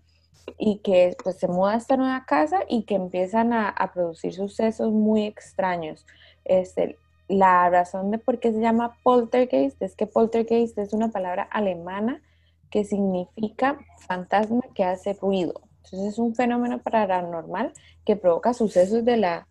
y 0.57 0.77
que 0.79 1.15
pues 1.23 1.37
se 1.37 1.47
muda 1.47 1.73
a 1.73 1.77
esta 1.77 1.97
nueva 1.97 2.25
casa 2.25 2.59
y 2.67 2.83
que 2.83 2.95
empiezan 2.95 3.53
a, 3.53 3.75
producir 3.93 4.33
sucesos 4.33 4.91
muy 4.91 5.25
extraños. 5.25 6.05
Este, 6.45 6.97
la 7.27 7.69
razón 7.69 8.11
de 8.11 8.17
por 8.17 8.39
qué 8.39 8.51
se 8.51 8.59
llama 8.59 8.97
poltergeist 9.03 9.81
es 9.81 9.95
que 9.95 10.07
poltergeist 10.07 10.77
es 10.77 10.93
una 10.93 11.09
palabra 11.09 11.43
alemana 11.43 12.21
que 12.69 12.83
significa 12.83 13.77
fantasma 14.07 14.61
que 14.73 14.83
hace 14.83 15.13
ruido. 15.13 15.61
Entonces 15.83 16.13
es 16.13 16.19
un 16.19 16.35
fenómeno 16.35 16.79
paranormal 16.79 17.73
que 18.05 18.15
provoca 18.15 18.53
sucesos 18.53 19.05
de 19.05 19.17
la 19.17 19.47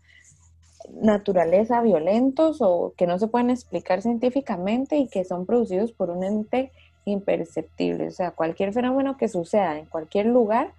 naturaleza 0.91 1.81
violentos 1.81 2.57
o 2.59 2.93
que 2.97 3.07
no 3.07 3.17
se 3.17 3.27
pueden 3.27 3.49
explicar 3.49 4.01
científicamente 4.01 4.97
y 4.97 5.07
que 5.07 5.23
son 5.23 5.45
producidos 5.45 5.91
por 5.91 6.09
un 6.09 6.23
ente 6.23 6.71
imperceptible. 7.05 8.07
O 8.07 8.11
sea, 8.11 8.31
cualquier 8.31 8.73
fenómeno 8.73 9.17
que 9.17 9.27
suceda 9.27 9.77
en 9.77 9.85
cualquier 9.85 10.25
lugar 10.25 10.73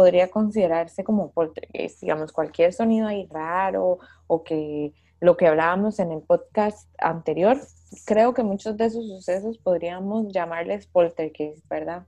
podría 0.00 0.30
considerarse 0.30 1.04
como 1.04 1.30
poltergeist, 1.30 2.00
digamos, 2.00 2.32
cualquier 2.32 2.72
sonido 2.72 3.06
ahí 3.06 3.28
raro 3.30 3.98
o 4.28 4.42
que 4.42 4.94
lo 5.20 5.36
que 5.36 5.46
hablábamos 5.46 5.98
en 5.98 6.10
el 6.10 6.22
podcast 6.22 6.88
anterior, 6.98 7.58
creo 8.06 8.32
que 8.32 8.42
muchos 8.42 8.78
de 8.78 8.86
esos 8.86 9.06
sucesos 9.06 9.58
podríamos 9.58 10.32
llamarles 10.32 10.86
poltergeist, 10.86 11.68
¿verdad? 11.68 12.06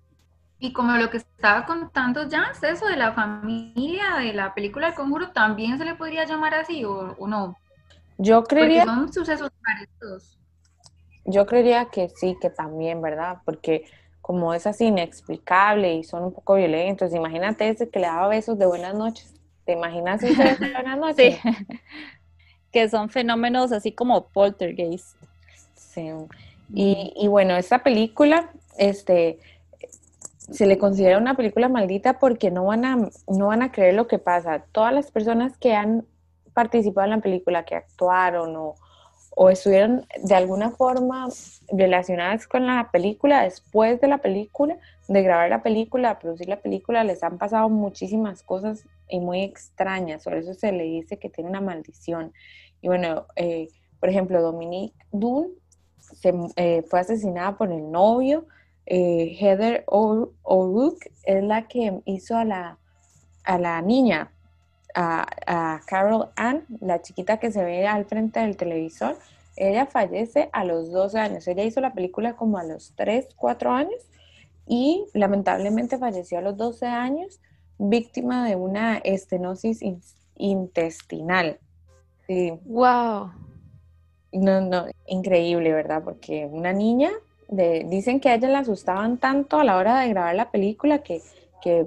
Y 0.59 0.73
como 0.73 0.97
lo 0.97 1.11
que 1.11 1.19
estaba 1.19 1.67
contando 1.67 2.27
ya, 2.31 2.53
eso 2.63 2.87
de 2.87 2.97
la 2.97 3.13
familia 3.13 4.17
de 4.21 4.33
la 4.33 4.55
película 4.55 4.89
El 4.89 4.95
Conjuro, 4.95 5.33
¿también 5.33 5.77
se 5.77 5.85
le 5.85 5.95
podría 5.95 6.25
llamar 6.25 6.55
así 6.55 6.87
o, 6.87 7.15
no? 7.29 7.59
Yo 8.17 8.43
creería... 8.45 8.87
Porque 8.87 9.01
son 9.01 9.13
sucesos 9.13 9.51
parecidos. 9.63 10.39
Yo 11.27 11.45
creería 11.45 11.85
que 11.91 12.09
sí, 12.09 12.39
que 12.41 12.49
también, 12.49 13.03
¿verdad? 13.03 13.43
Porque 13.45 13.85
como 14.23 14.55
es 14.55 14.67
así 14.67 14.87
inexplicable 14.87 15.95
y 15.95 16.05
son 16.05 16.25
un 16.25 16.33
poco 16.33 16.55
violentos. 16.55 17.13
Imagínate 17.13 17.69
ese 17.69 17.91
que 17.91 17.99
le 17.99 18.07
daba 18.07 18.29
besos 18.29 18.59
de 18.59 18.67
buenas 18.67 18.95
noches. 18.95 19.35
¿Te 19.65 19.73
imaginas 19.73 20.23
ese 20.23 20.43
de 20.43 20.71
buenas 20.73 20.99
noches? 20.99 21.39
Sí. 21.43 21.51
que 22.73 22.89
son 22.89 23.11
fenómenos 23.11 23.73
así 23.73 23.93
como 23.93 24.29
poltergeist. 24.29 25.17
Sí. 25.75 26.09
Y, 26.73 27.13
y, 27.17 27.29
bueno, 27.29 27.55
esta 27.57 27.83
película, 27.83 28.51
este, 28.79 29.39
se 30.39 30.67
le 30.67 30.79
considera 30.79 31.19
una 31.19 31.37
película 31.37 31.69
maldita 31.69 32.19
porque 32.19 32.51
no 32.51 32.65
van 32.65 32.85
a, 32.87 32.97
no 33.29 33.49
van 33.49 33.61
a 33.61 33.73
creer 33.73 33.95
lo 33.95 34.07
que 34.07 34.19
pasa. 34.19 34.65
Todas 34.73 34.95
las 34.95 35.11
personas 35.11 35.59
que 35.59 35.75
han 35.75 36.07
participado 36.55 37.07
en 37.07 37.11
la 37.11 37.21
película, 37.21 37.65
que 37.65 37.75
actuaron 37.75 38.57
o, 38.57 38.75
o 39.35 39.51
estuvieron 39.51 40.07
de 40.23 40.35
alguna 40.35 40.71
forma 40.71 41.29
relacionadas 41.71 42.47
con 42.47 42.67
la 42.67 42.91
película, 42.93 43.45
después 43.45 44.01
de 44.01 44.09
la 44.09 44.19
película, 44.19 44.77
de 45.09 45.23
grabar 45.23 45.51
la 45.51 45.63
película, 45.63 46.19
producir 46.19 46.49
la 46.49 46.61
película, 46.61 47.05
les 47.05 47.23
han 47.23 47.39
pasado 47.39 47.69
muchísimas 47.69 48.43
cosas 48.43 48.85
y 49.09 49.21
muy 49.21 49.43
extrañas, 49.43 50.25
por 50.25 50.35
eso 50.35 50.55
se 50.55 50.73
le 50.73 50.85
dice 50.85 51.19
que 51.19 51.29
tiene 51.29 51.51
una 51.51 51.61
maldición. 51.61 52.33
Y 52.81 52.89
bueno, 52.89 53.27
eh, 53.37 53.69
por 54.01 54.09
ejemplo, 54.09 54.43
Dominique 54.43 54.97
Dunn 55.13 55.49
se, 55.99 56.35
eh, 56.57 56.83
fue 56.89 57.01
asesinada 57.01 57.57
por 57.57 57.73
el 57.73 57.91
novio, 57.91 58.47
eh, 58.87 59.37
Heather 59.39 59.85
O'Rourke 59.87 61.11
es 61.25 61.43
la 61.45 61.69
que 61.69 62.01
hizo 62.05 62.37
a 62.37 62.45
la, 62.45 62.79
a 63.45 63.59
la 63.59 63.81
niña, 63.81 64.33
a, 64.95 65.81
Carol 65.87 66.31
Ann, 66.37 66.65
la 66.81 67.03
chiquita 67.03 67.39
que 67.39 67.53
se 67.53 67.65
ve 67.65 67.87
al 67.87 68.05
frente 68.05 68.41
del 68.41 68.57
televisor, 68.57 69.17
ella 69.57 69.87
fallece 69.87 70.49
a 70.53 70.65
los 70.65 70.91
12 70.91 71.19
años. 71.19 71.47
Ella 71.47 71.65
hizo 71.65 71.81
la 71.81 71.93
película 71.93 72.35
como 72.35 72.59
a 72.59 72.65
los 72.65 72.95
3, 72.97 73.29
4 73.37 73.71
años 73.73 74.01
y 74.67 75.05
lamentablemente 75.13 75.99
falleció 75.99 76.39
a 76.39 76.43
los 76.43 76.57
12 76.57 76.87
años 76.87 77.41
víctima 77.79 78.47
de 78.47 78.57
una 78.57 78.99
estenosis 78.99 79.81
intestinal. 80.37 81.59
Sí. 82.27 82.53
Wow. 82.65 83.33
No, 84.33 84.61
no, 84.61 84.87
increíble, 85.07 85.73
¿verdad? 85.73 86.03
Porque 86.03 86.47
una 86.51 86.73
niña, 86.73 87.11
de, 87.49 87.85
dicen 87.89 88.21
que 88.21 88.31
a 88.31 88.35
ella 88.37 88.49
la 88.49 88.61
asustaban 88.61 89.19
tanto 89.19 89.59
a 89.59 89.65
la 89.65 89.77
hora 89.77 90.01
de 90.01 90.09
grabar 90.09 90.35
la 90.35 90.51
película 90.51 91.03
que, 91.03 91.21
que, 91.61 91.87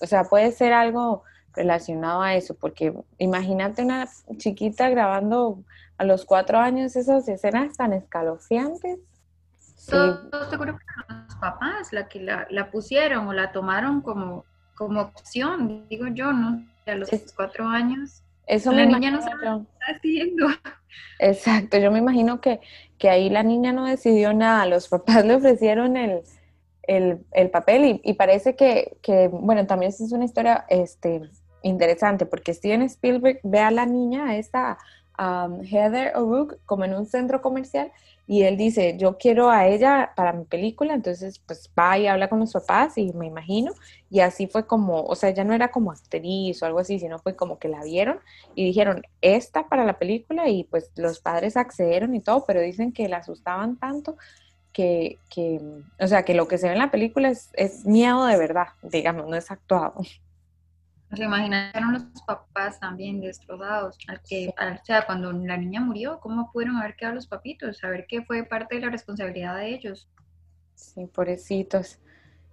o 0.00 0.06
sea, 0.06 0.24
puede 0.24 0.52
ser 0.52 0.74
algo 0.74 1.22
relacionado 1.58 2.22
a 2.22 2.34
eso, 2.34 2.54
porque 2.54 2.94
imagínate 3.18 3.82
una 3.82 4.08
chiquita 4.36 4.88
grabando 4.88 5.64
a 5.98 6.04
los 6.04 6.24
cuatro 6.24 6.58
años 6.58 6.94
esas 6.94 7.28
escenas 7.28 7.76
tan 7.76 7.92
escalofriantes. 7.92 9.00
Todo 9.90 10.50
seguro 10.50 10.78
que 10.78 10.84
los 11.24 11.34
papás 11.36 11.92
la 11.92 12.08
que 12.08 12.20
la, 12.20 12.46
la, 12.50 12.70
pusieron 12.70 13.26
o 13.26 13.32
la 13.32 13.52
tomaron 13.52 14.00
como, 14.02 14.44
como 14.76 15.00
opción, 15.00 15.86
digo 15.88 16.06
yo, 16.06 16.32
¿no? 16.32 16.64
A 16.86 16.94
los 16.94 17.10
cuatro 17.34 17.66
años. 17.66 18.22
Eso 18.46 18.72
la 18.72 18.86
niña 18.86 19.10
no 19.10 19.20
sabe 19.20 19.46
está 19.46 19.86
haciendo. 19.96 20.46
Exacto, 21.18 21.78
yo 21.78 21.90
me 21.90 21.98
imagino 21.98 22.40
que, 22.40 22.60
que, 22.96 23.10
ahí 23.10 23.28
la 23.28 23.42
niña 23.42 23.72
no 23.72 23.84
decidió 23.84 24.32
nada, 24.32 24.66
los 24.66 24.88
papás 24.88 25.24
le 25.24 25.34
ofrecieron 25.34 25.96
el, 25.96 26.22
el, 26.82 27.26
el 27.32 27.50
papel 27.50 28.00
y, 28.02 28.12
parece 28.14 28.56
que, 28.56 28.96
que, 29.02 29.28
bueno, 29.28 29.66
también 29.66 29.90
es 29.90 30.12
una 30.12 30.24
historia 30.24 30.64
este, 30.68 31.28
interesante 31.62 32.26
porque 32.26 32.54
Steven 32.54 32.82
Spielberg 32.82 33.40
ve 33.42 33.60
a 33.60 33.70
la 33.70 33.86
niña, 33.86 34.28
a 34.28 34.36
esta 34.36 34.78
Heather 35.18 36.16
O'Rourke, 36.16 36.58
como 36.64 36.84
en 36.84 36.94
un 36.94 37.06
centro 37.06 37.42
comercial 37.42 37.90
y 38.30 38.42
él 38.42 38.58
dice, 38.58 38.96
yo 38.98 39.16
quiero 39.16 39.48
a 39.48 39.66
ella 39.66 40.12
para 40.14 40.34
mi 40.34 40.44
película, 40.44 40.92
entonces 40.92 41.38
pues 41.38 41.70
va 41.76 41.96
y 41.98 42.06
habla 42.06 42.28
con 42.28 42.38
los 42.38 42.52
papás 42.52 42.98
y 42.98 43.10
me 43.14 43.26
imagino, 43.26 43.72
y 44.10 44.20
así 44.20 44.46
fue 44.46 44.66
como, 44.66 45.02
o 45.02 45.14
sea, 45.16 45.30
ella 45.30 45.44
no 45.44 45.54
era 45.54 45.70
como 45.70 45.90
actriz 45.90 46.62
o 46.62 46.66
algo 46.66 46.78
así, 46.78 46.98
sino 46.98 47.18
fue 47.18 47.34
como 47.34 47.58
que 47.58 47.68
la 47.68 47.82
vieron 47.82 48.20
y 48.54 48.66
dijeron, 48.66 49.02
esta 49.22 49.66
para 49.68 49.86
la 49.86 49.98
película 49.98 50.48
y 50.50 50.64
pues 50.64 50.90
los 50.94 51.20
padres 51.20 51.56
accedieron 51.56 52.14
y 52.14 52.20
todo, 52.20 52.44
pero 52.46 52.60
dicen 52.60 52.92
que 52.92 53.08
la 53.08 53.16
asustaban 53.18 53.78
tanto 53.78 54.18
que, 54.74 55.18
que 55.30 55.60
o 55.98 56.06
sea, 56.06 56.22
que 56.24 56.34
lo 56.34 56.48
que 56.48 56.58
se 56.58 56.66
ve 56.66 56.74
en 56.74 56.80
la 56.80 56.90
película 56.90 57.30
es, 57.30 57.48
es 57.54 57.86
miedo 57.86 58.26
de 58.26 58.36
verdad, 58.36 58.68
digamos, 58.82 59.26
no 59.26 59.36
es 59.36 59.50
actuado. 59.50 59.94
Se 61.14 61.24
imaginaron 61.24 61.94
los 61.94 62.04
papás 62.26 62.78
también 62.80 63.20
destrozados, 63.20 63.96
al 64.08 64.20
que, 64.22 64.48
o 64.48 64.84
sea, 64.84 65.06
cuando 65.06 65.32
la 65.32 65.56
niña 65.56 65.80
murió, 65.80 66.20
¿cómo 66.20 66.52
pudieron 66.52 66.76
haber 66.76 66.96
quedado 66.96 67.14
los 67.14 67.26
papitos? 67.26 67.78
Saber 67.78 68.06
que 68.06 68.22
fue 68.22 68.44
parte 68.44 68.74
de 68.74 68.82
la 68.82 68.90
responsabilidad 68.90 69.56
de 69.56 69.74
ellos. 69.74 70.06
Sí, 70.74 71.06
pobrecitos. 71.06 71.98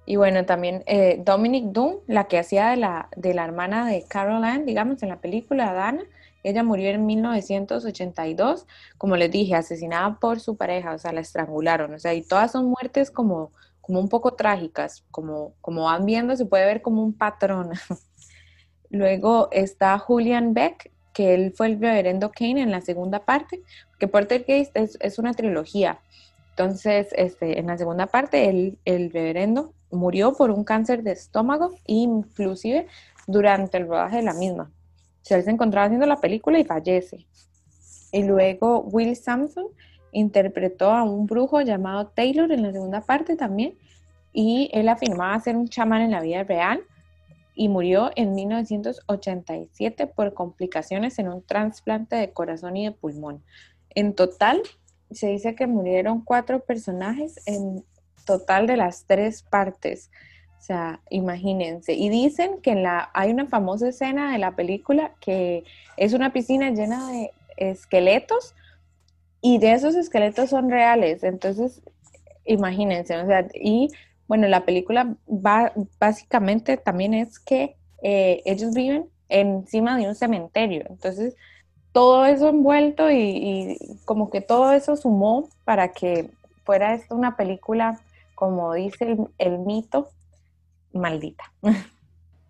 Y 0.05 0.15
bueno, 0.15 0.45
también 0.45 0.83
eh, 0.85 1.21
Dominic 1.23 1.65
Doom, 1.65 1.97
la 2.07 2.27
que 2.27 2.39
hacía 2.39 2.69
de 2.69 2.77
la, 2.77 3.09
de 3.15 3.33
la 3.33 3.43
hermana 3.43 3.87
de 3.87 4.05
Caroline, 4.07 4.63
digamos, 4.63 5.03
en 5.03 5.09
la 5.09 5.19
película 5.19 5.73
Dana, 5.73 6.03
ella 6.43 6.63
murió 6.63 6.91
en 6.91 7.05
1982, 7.07 8.67
como 8.99 9.17
les 9.17 9.31
dije, 9.31 9.55
asesinada 9.55 10.19
por 10.19 10.39
su 10.39 10.55
pareja, 10.55 10.93
o 10.93 10.99
sea, 10.99 11.11
la 11.11 11.21
estrangularon, 11.21 11.95
o 11.95 11.99
sea, 11.99 12.13
y 12.13 12.21
todas 12.21 12.51
son 12.51 12.67
muertes 12.67 13.09
como, 13.09 13.51
como 13.81 13.99
un 13.99 14.09
poco 14.09 14.35
trágicas, 14.35 15.03
como, 15.09 15.55
como 15.59 15.85
van 15.85 16.05
viendo, 16.05 16.35
se 16.35 16.45
puede 16.45 16.65
ver 16.65 16.83
como 16.83 17.03
un 17.03 17.13
patrón. 17.13 17.71
Luego 18.95 19.49
está 19.51 19.99
Julian 19.99 20.53
Beck, 20.53 20.89
que 21.11 21.33
él 21.33 21.51
fue 21.53 21.67
el 21.67 21.81
reverendo 21.81 22.31
Kane 22.31 22.61
en 22.61 22.71
la 22.71 22.79
segunda 22.79 23.25
parte, 23.25 23.61
que 23.99 24.07
Portergeist 24.07 24.71
es, 24.73 24.97
es 25.01 25.19
una 25.19 25.33
trilogía. 25.33 25.99
Entonces, 26.51 27.09
este, 27.17 27.59
en 27.59 27.67
la 27.67 27.77
segunda 27.77 28.07
parte, 28.07 28.47
el, 28.47 29.11
reverendo 29.11 29.73
murió 29.91 30.31
por 30.31 30.49
un 30.49 30.63
cáncer 30.63 31.03
de 31.03 31.11
estómago, 31.11 31.75
inclusive 31.85 32.87
durante 33.27 33.77
el 33.79 33.87
rodaje 33.87 34.17
de 34.17 34.23
la 34.23 34.33
misma. 34.33 34.71
O 35.23 35.25
sea, 35.25 35.41
se 35.41 35.51
encontraba 35.51 35.87
haciendo 35.87 36.05
la 36.05 36.21
película 36.21 36.57
y 36.57 36.63
fallece. 36.63 37.25
Y 38.13 38.23
luego 38.23 38.79
Will 38.79 39.17
Sampson 39.17 39.65
interpretó 40.13 40.91
a 40.91 41.03
un 41.03 41.25
brujo 41.25 41.59
llamado 41.59 42.07
Taylor 42.07 42.49
en 42.49 42.63
la 42.63 42.71
segunda 42.71 43.01
parte 43.01 43.35
también, 43.35 43.77
y 44.31 44.69
él 44.71 44.87
afirmaba 44.87 45.37
ser 45.41 45.57
un 45.57 45.67
chamán 45.67 46.01
en 46.01 46.11
la 46.11 46.21
vida 46.21 46.43
real 46.43 46.81
y 47.55 47.69
murió 47.69 48.11
en 48.15 48.35
1987 48.35 50.07
por 50.07 50.33
complicaciones 50.33 51.17
en 51.19 51.29
un 51.29 51.41
trasplante 51.41 52.15
de 52.17 52.31
corazón 52.31 52.77
y 52.77 52.85
de 52.85 52.91
pulmón. 52.91 53.43
En 53.91 54.13
total, 54.13 54.61
se 55.09 55.27
dice 55.27 55.55
que 55.55 55.65
murieron 55.65 56.21
cuatro 56.21 56.59
personajes 56.59 57.41
en 57.45 57.83
total 58.25 58.67
de 58.67 58.77
las 58.77 59.05
tres 59.05 59.43
partes. 59.43 60.11
O 60.59 60.61
sea, 60.61 60.99
imagínense. 61.09 61.93
Y 61.93 62.09
dicen 62.09 62.59
que 62.61 62.71
en 62.71 62.83
la, 62.83 63.09
hay 63.13 63.31
una 63.31 63.45
famosa 63.45 63.87
escena 63.87 64.33
de 64.33 64.39
la 64.39 64.55
película 64.55 65.13
que 65.21 65.63
es 65.95 66.13
una 66.13 66.33
piscina 66.33 66.71
llena 66.71 67.11
de 67.11 67.31
esqueletos 67.55 68.55
y 69.41 69.59
de 69.59 69.73
esos 69.73 69.95
esqueletos 69.95 70.49
son 70.49 70.69
reales. 70.69 71.23
Entonces, 71.23 71.81
imagínense, 72.45 73.15
o 73.17 73.25
sea, 73.25 73.47
y 73.53 73.89
bueno, 74.27 74.47
la 74.47 74.65
película 74.65 75.15
va, 75.27 75.71
básicamente 75.99 76.77
también 76.77 77.13
es 77.13 77.39
que 77.39 77.75
eh, 78.01 78.41
ellos 78.45 78.73
viven 78.73 79.05
encima 79.29 79.97
de 79.97 80.07
un 80.07 80.15
cementerio. 80.15 80.85
Entonces, 80.89 81.35
todo 81.91 82.25
eso 82.25 82.49
envuelto 82.49 83.09
y, 83.11 83.77
como 84.05 84.29
que 84.29 84.41
todo 84.41 84.71
eso 84.73 84.95
sumó 84.95 85.49
para 85.63 85.93
que 85.93 86.29
fuera 86.63 86.93
esto 86.93 87.15
una 87.15 87.37
película, 87.37 88.01
como 88.33 88.73
dice 88.73 89.05
el, 89.05 89.17
el 89.37 89.59
mito, 89.59 90.09
maldita. 90.93 91.51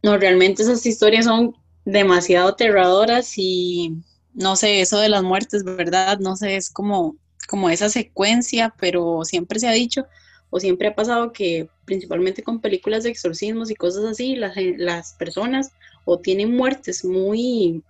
No, 0.04 0.20
realmente 0.20 0.62
esas 0.62 0.86
historias 0.86 1.26
son 1.26 1.56
demasiado 1.84 2.50
aterradoras 2.50 3.34
y 3.38 4.04
no 4.36 4.56
sé, 4.56 4.82
eso 4.82 5.00
de 5.00 5.10
las 5.10 5.24
muertes, 5.24 5.64
¿verdad? 5.64 6.20
No 6.20 6.36
sé, 6.36 6.58
es 6.58 6.70
como, 6.70 7.16
como 7.48 7.72
esa 7.72 7.90
secuencia, 7.90 8.72
pero 8.80 9.26
siempre 9.26 9.60
se 9.60 9.68
ha 9.68 9.72
dicho 9.72 10.06
o 10.50 10.60
siempre 10.60 10.88
ha 10.88 10.96
pasado 10.96 11.32
que 11.32 11.68
principalmente 11.86 12.44
con 12.44 12.62
películas 12.62 13.04
de 13.04 13.10
exorcismos 13.10 13.70
y 13.70 13.76
cosas 13.76 14.06
así, 14.06 14.36
las, 14.36 14.56
las 14.78 15.14
personas 15.14 15.72
o 16.06 16.20
tienen 16.20 16.56
muertes 16.56 17.04
muy 17.04 17.84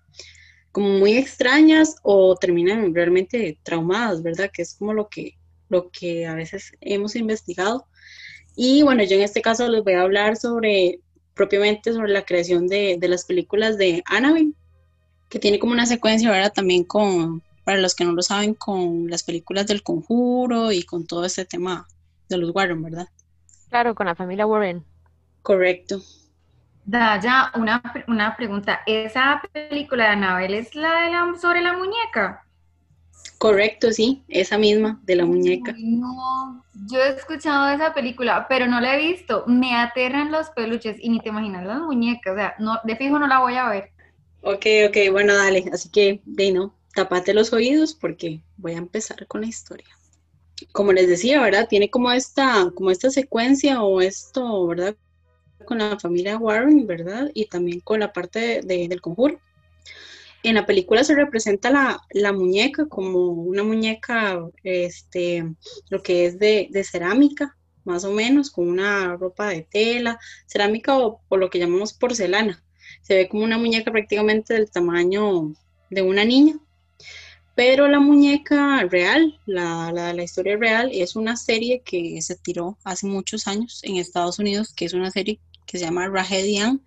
como 0.71 0.89
muy 0.89 1.13
extrañas 1.17 1.95
o 2.03 2.35
terminan 2.35 2.93
realmente 2.93 3.57
traumadas, 3.63 4.21
¿verdad? 4.21 4.51
Que 4.51 4.61
es 4.61 4.73
como 4.73 4.93
lo 4.93 5.07
que, 5.07 5.37
lo 5.69 5.89
que 5.89 6.25
a 6.25 6.35
veces 6.35 6.73
hemos 6.81 7.15
investigado. 7.15 7.87
Y 8.57 8.83
bueno, 8.83 9.01
yo 9.03 9.15
en 9.15 9.21
este 9.21 9.41
caso 9.41 9.69
les 9.69 9.85
voy 9.85 9.93
a 9.93 10.01
hablar 10.01 10.35
sobre, 10.35 10.99
propiamente 11.33 11.93
sobre 11.93 12.11
la 12.11 12.25
creación 12.25 12.67
de, 12.67 12.97
de 12.99 13.07
las 13.07 13.23
películas 13.23 13.77
de 13.77 14.03
Annabelle, 14.05 14.51
que 15.29 15.39
tiene 15.39 15.59
como 15.59 15.71
una 15.71 15.85
secuencia, 15.85 16.29
¿verdad? 16.29 16.51
También 16.53 16.83
con, 16.83 17.41
para 17.63 17.79
los 17.79 17.95
que 17.95 18.03
no 18.03 18.11
lo 18.11 18.21
saben, 18.21 18.53
con 18.53 19.09
las 19.09 19.23
películas 19.23 19.67
del 19.67 19.81
conjuro 19.81 20.73
y 20.73 20.83
con 20.83 21.07
todo 21.07 21.23
este 21.23 21.45
tema 21.45 21.87
de 22.29 22.37
los 22.37 22.53
Warren, 22.53 22.81
¿verdad? 22.81 23.07
Claro, 23.69 23.95
con 23.95 24.05
la 24.07 24.15
familia 24.15 24.45
Warren. 24.45 24.83
Correcto. 25.41 26.01
Da, 26.85 27.19
ya, 27.19 27.51
una, 27.55 27.81
una 28.07 28.35
pregunta. 28.37 28.81
¿Esa 28.85 29.41
película 29.51 30.05
de 30.05 30.09
Anabel 30.11 30.53
es 30.53 30.75
la 30.75 31.01
de 31.01 31.11
la, 31.11 31.33
sobre 31.39 31.61
la 31.61 31.73
muñeca? 31.73 32.43
Correcto, 33.37 33.91
sí, 33.91 34.23
esa 34.27 34.57
misma, 34.57 34.99
de 35.03 35.15
la 35.15 35.25
muñeca. 35.25 35.73
No, 35.77 36.63
yo 36.87 36.99
he 36.99 37.09
escuchado 37.09 37.69
esa 37.69 37.93
película, 37.93 38.45
pero 38.47 38.67
no 38.67 38.79
la 38.79 38.95
he 38.95 39.11
visto. 39.11 39.43
Me 39.47 39.75
aterran 39.75 40.31
los 40.31 40.49
peluches 40.51 40.97
y 40.99 41.09
ni 41.09 41.19
te 41.19 41.29
imaginas 41.29 41.65
las 41.65 41.79
muñecas. 41.79 42.33
O 42.33 42.35
sea, 42.35 42.55
no, 42.59 42.79
de 42.83 42.95
fijo 42.95 43.19
no 43.19 43.27
la 43.27 43.39
voy 43.39 43.55
a 43.55 43.67
ver. 43.69 43.91
Ok, 44.41 44.65
ok, 44.87 45.11
bueno, 45.11 45.35
dale. 45.35 45.65
Así 45.73 45.89
que, 45.89 46.21
de 46.23 46.51
no, 46.51 46.75
tapate 46.93 47.33
los 47.33 47.51
oídos 47.51 47.93
porque 47.93 48.41
voy 48.57 48.73
a 48.73 48.77
empezar 48.77 49.25
con 49.27 49.41
la 49.41 49.47
historia 49.47 49.87
como 50.71 50.93
les 50.93 51.07
decía, 51.07 51.41
¿verdad? 51.41 51.67
Tiene 51.67 51.89
como 51.89 52.11
esta, 52.11 52.71
como 52.73 52.91
esta 52.91 53.09
secuencia 53.09 53.83
o 53.83 54.01
esto, 54.01 54.67
¿verdad? 54.67 54.95
Con 55.65 55.79
la 55.79 55.99
familia 55.99 56.37
Warren, 56.37 56.85
¿verdad? 56.87 57.31
Y 57.33 57.45
también 57.45 57.79
con 57.81 57.99
la 57.99 58.13
parte 58.13 58.61
del 58.61 59.01
conjuro. 59.01 59.39
En 60.43 60.55
la 60.55 60.65
película 60.65 61.03
se 61.03 61.15
representa 61.15 61.71
la, 62.13 62.31
muñeca 62.33 62.85
como 62.87 63.29
una 63.29 63.63
muñeca, 63.63 64.47
este, 64.63 65.43
lo 65.89 66.03
que 66.03 66.27
es 66.27 66.37
de, 66.37 66.69
cerámica, 66.83 67.57
más 67.83 68.03
o 68.05 68.11
menos, 68.11 68.51
con 68.51 68.67
una 68.69 69.17
ropa 69.17 69.49
de 69.49 69.63
tela, 69.63 70.19
cerámica 70.45 70.97
o, 70.99 71.21
o 71.27 71.37
lo 71.37 71.49
que 71.49 71.59
llamamos 71.59 71.93
porcelana. 71.93 72.63
Se 73.01 73.15
ve 73.15 73.27
como 73.27 73.43
una 73.43 73.57
muñeca 73.57 73.91
prácticamente 73.91 74.53
del 74.53 74.69
tamaño 74.69 75.53
de 75.89 76.01
una 76.03 76.23
niña, 76.25 76.59
pero 77.55 77.87
la 77.87 77.99
muñeca 78.01 78.83
real, 78.83 79.39
la, 79.45 79.91
la, 79.93 80.23
historia 80.23 80.57
real, 80.57 80.89
es 80.91 81.15
una 81.15 81.37
serie 81.37 81.81
que 81.83 82.21
se 82.21 82.35
tiró 82.35 82.77
hace 82.83 83.07
muchos 83.07 83.47
años 83.47 83.79
en 83.83 83.95
Estados 83.95 84.39
Unidos, 84.39 84.73
que 84.73 84.83
es 84.83 84.93
una 84.93 85.09
serie 85.09 85.39
que 85.65 85.79
se 85.79 85.85
llama 85.85 86.09
Rahedian. 86.09 86.81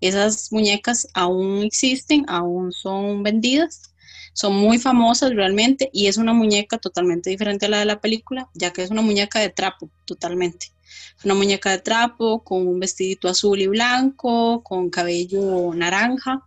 Esas 0.00 0.52
muñecas 0.52 1.08
aún 1.14 1.64
existen, 1.64 2.24
aún 2.28 2.72
son 2.72 3.24
vendidas. 3.24 3.92
son 4.34 4.54
muy 4.54 4.78
famosas 4.78 5.34
realmente 5.34 5.90
y 5.92 6.06
es 6.06 6.16
una 6.16 6.32
muñeca 6.32 6.78
totalmente 6.78 7.28
diferente 7.28 7.66
a 7.66 7.68
la 7.68 7.80
de 7.80 7.84
la 7.84 8.00
película, 8.00 8.48
ya 8.54 8.72
que 8.72 8.82
es 8.82 8.90
una 8.90 9.02
muñeca 9.02 9.40
de 9.40 9.50
trapo, 9.50 9.90
totalmente. 10.06 10.68
Una 11.24 11.34
muñeca 11.34 11.70
de 11.70 11.78
trapo 11.78 12.42
con 12.44 12.66
un 12.66 12.80
vestidito 12.80 13.28
azul 13.28 13.60
y 13.60 13.66
blanco, 13.66 14.62
con 14.62 14.88
cabello 14.88 15.74
naranja. 15.74 16.46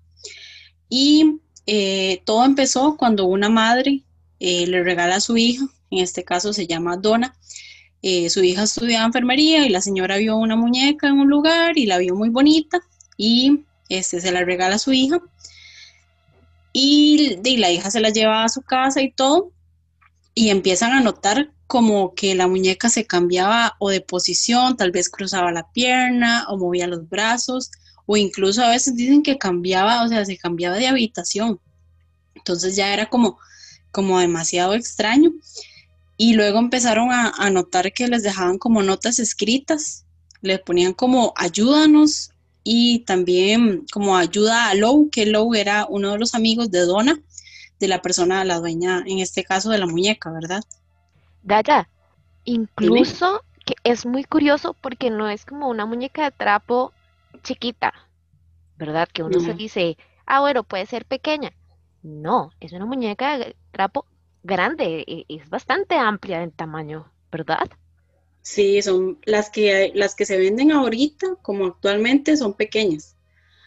Y 0.89 1.41
eh, 1.67 2.21
todo 2.25 2.45
empezó 2.45 2.95
cuando 2.97 3.25
una 3.25 3.49
madre 3.49 4.01
eh, 4.39 4.67
le 4.67 4.84
regala 4.84 5.15
a 5.15 5.21
su 5.21 5.38
hija, 5.38 5.65
en 5.91 5.99
este 5.99 6.23
caso 6.23 6.54
se 6.54 6.67
llama 6.67 6.97
Donna, 6.97 7.36
eh, 8.01 8.30
su 8.30 8.43
hija 8.43 8.63
estudiaba 8.63 9.06
enfermería 9.06 9.65
y 9.65 9.69
la 9.69 9.82
señora 9.82 10.17
vio 10.17 10.38
una 10.38 10.56
muñeca 10.56 11.08
en 11.08 11.19
un 11.19 11.30
lugar 11.30 11.78
y 11.78 11.88
la 11.88 11.97
vio 11.97 12.15
muy 12.15 12.30
bonita 12.30 12.80
y 13.17 13.63
este, 13.89 14.21
se 14.21 14.32
la 14.32 14.43
regala 14.43 14.75
a 14.75 14.80
su 14.80 14.93
hija. 14.93 15.19
Y, 16.71 17.38
la 17.58 17.71
hija 17.71 17.89
se 17.89 18.01
la 18.01 18.10
lleva 18.10 18.43
a 18.43 18.49
su 18.49 18.62
casa 18.62 19.01
y 19.01 19.12
todo, 19.12 19.51
y 20.34 20.49
empiezan 20.49 20.91
a 20.91 20.99
notar 20.99 21.49
como 21.67 22.13
que 22.13 22.36
la 22.36 22.47
muñeca 22.47 22.89
se 22.89 23.08
cambiaba 23.08 23.75
o 23.80 23.89
de 23.89 24.01
posición, 24.01 24.75
tal 24.75 24.91
vez 24.91 25.10
cruzaba 25.10 25.51
la 25.51 25.71
pierna 25.71 26.45
o 26.49 26.58
movía 26.58 26.88
los 26.88 27.08
brazos, 27.08 27.71
o 28.05 28.17
incluso 28.17 28.63
a 28.63 28.69
veces 28.69 28.95
dicen 28.95 29.23
que 29.23 29.37
cambiaba, 29.37 30.03
o 30.03 30.07
sea, 30.07 30.25
se 30.25 30.37
cambiaba 30.37 30.75
de 30.75 30.87
habitación. 30.87 31.59
Entonces 32.35 32.75
ya 32.75 32.93
era 32.93 33.07
como, 33.07 33.37
como 33.91 34.19
demasiado 34.19 34.73
extraño. 34.73 35.31
Y 36.17 36.33
luego 36.33 36.59
empezaron 36.59 37.11
a, 37.11 37.29
a 37.29 37.49
notar 37.49 37.91
que 37.91 38.07
les 38.07 38.23
dejaban 38.23 38.57
como 38.57 38.83
notas 38.83 39.19
escritas, 39.19 40.05
les 40.41 40.59
ponían 40.59 40.93
como 40.93 41.33
ayúdanos 41.35 42.31
y 42.63 42.99
también 42.99 43.85
como 43.91 44.17
ayuda 44.17 44.69
a 44.69 44.75
Lou, 44.75 45.09
que 45.09 45.25
Lou 45.25 45.53
era 45.55 45.85
uno 45.87 46.11
de 46.11 46.19
los 46.19 46.33
amigos 46.35 46.71
de 46.71 46.81
Donna, 46.81 47.19
de 47.79 47.87
la 47.87 48.01
persona, 48.01 48.43
la 48.43 48.59
dueña, 48.59 49.03
en 49.05 49.19
este 49.19 49.43
caso 49.43 49.69
de 49.69 49.77
la 49.77 49.85
muñeca, 49.85 50.31
¿verdad? 50.31 50.63
Daya, 51.43 51.87
incluso 52.43 53.43
que 53.65 53.75
es 53.83 54.05
muy 54.05 54.23
curioso 54.23 54.75
porque 54.79 55.09
no 55.09 55.29
es 55.29 55.45
como 55.45 55.69
una 55.69 55.85
muñeca 55.85 56.23
de 56.23 56.31
trapo 56.31 56.91
chiquita, 57.41 57.93
¿verdad? 58.78 59.08
Que 59.12 59.24
uno 59.24 59.39
se 59.39 59.54
dice, 59.54 59.98
ah, 60.26 60.41
bueno, 60.41 60.63
puede 60.63 60.86
ser 60.86 61.06
pequeña. 61.06 61.52
No, 62.04 62.52
es 62.60 62.71
una 62.74 62.86
muñeca 62.86 63.38
de 63.38 63.56
trapo 63.71 64.06
grande, 64.43 65.04
y 65.08 65.26
es 65.30 65.50
bastante 65.50 65.95
amplia 65.95 66.43
en 66.43 66.52
tamaño, 66.52 67.12
¿verdad? 67.32 67.67
Sí, 68.41 68.80
son 68.84 69.19
las 69.26 69.50
que, 69.50 69.91
las 69.95 70.13
que 70.13 70.26
se 70.26 70.38
venden 70.38 70.71
ahorita, 70.71 71.38
como 71.41 71.65
actualmente, 71.65 72.38
son 72.38 72.54
pequeñas. 72.54 73.15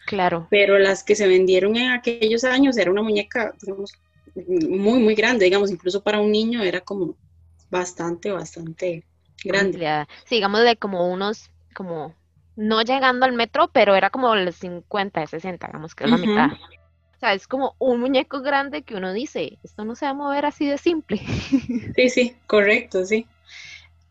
Claro. 0.05 0.47
Pero 0.49 0.79
las 0.79 1.03
que 1.03 1.15
se 1.15 1.27
vendieron 1.27 1.75
en 1.75 1.91
aquellos 1.91 2.45
años 2.45 2.77
era 2.77 2.89
una 2.89 3.01
muñeca, 3.01 3.53
digamos, 3.61 3.91
muy, 4.47 4.99
muy 4.99 5.15
grande, 5.15 5.45
digamos, 5.45 5.69
incluso 5.69 6.01
para 6.01 6.21
un 6.21 6.31
niño 6.31 6.63
era 6.63 6.81
como 6.81 7.15
bastante, 7.69 8.31
bastante 8.31 9.03
grande. 9.43 10.05
Sí, 10.25 10.35
digamos 10.35 10.61
de 10.61 10.77
como 10.77 11.11
unos, 11.11 11.51
como, 11.75 12.15
no 12.59 12.81
llegando 12.81 13.25
al 13.25 13.31
metro, 13.31 13.69
pero 13.71 13.95
era 13.95 14.09
como 14.09 14.35
los 14.35 14.55
50, 14.55 15.25
60, 15.25 15.67
digamos 15.67 15.95
que 15.95 16.03
es 16.03 16.09
la 16.09 16.17
mitad. 16.17 16.51
O 16.51 17.19
sea, 17.19 17.33
es 17.33 17.47
como 17.47 17.75
un 17.79 18.01
muñeco 18.01 18.41
grande 18.41 18.83
que 18.83 18.95
uno 18.95 19.13
dice, 19.13 19.57
esto 19.63 19.85
no 19.85 19.95
se 19.95 20.05
va 20.05 20.11
a 20.11 20.13
mover 20.13 20.45
así 20.45 20.67
de 20.67 20.77
simple. 20.77 21.21
Sí, 21.95 22.09
sí, 22.09 22.35
correcto, 22.47 23.05
sí. 23.05 23.25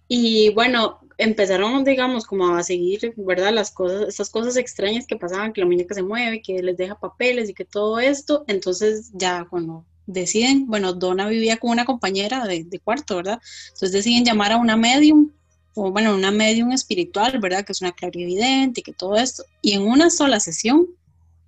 Y 0.08 0.50
bueno, 0.54 0.98
empezaron, 1.18 1.84
digamos, 1.84 2.26
como 2.26 2.56
a 2.56 2.62
seguir, 2.62 3.12
¿verdad? 3.16 3.52
Las 3.52 3.70
cosas, 3.70 4.08
estas 4.08 4.30
cosas 4.30 4.56
extrañas 4.56 5.06
que 5.06 5.16
pasaban, 5.16 5.52
que 5.52 5.60
la 5.60 5.66
muñeca 5.66 5.94
se 5.94 6.02
mueve, 6.02 6.40
que 6.40 6.62
les 6.62 6.76
deja 6.78 6.98
papeles 6.98 7.50
y 7.50 7.54
que 7.54 7.66
todo 7.66 7.98
esto. 7.98 8.44
Entonces 8.46 9.10
ya 9.12 9.46
cuando 9.50 9.84
deciden, 10.06 10.66
bueno, 10.66 10.94
Donna 10.94 11.28
vivía 11.28 11.58
con 11.58 11.70
una 11.70 11.84
compañera 11.84 12.46
de, 12.46 12.80
cuarto, 12.82 13.16
¿verdad? 13.16 13.40
Entonces 13.68 13.92
deciden 13.92 14.24
llamar 14.24 14.52
a 14.52 14.56
una 14.56 14.76
medium, 14.76 15.30
o 15.78 15.92
bueno, 15.92 16.14
una 16.14 16.32
medium 16.32 16.72
espiritual, 16.72 17.38
¿verdad? 17.38 17.64
Que 17.64 17.72
es 17.72 17.80
una 17.80 17.92
clarividente 17.92 18.80
y 18.80 18.82
que 18.82 18.92
todo 18.92 19.16
esto. 19.16 19.44
Y 19.62 19.72
en 19.72 19.82
una 19.82 20.10
sola 20.10 20.40
sesión, 20.40 20.88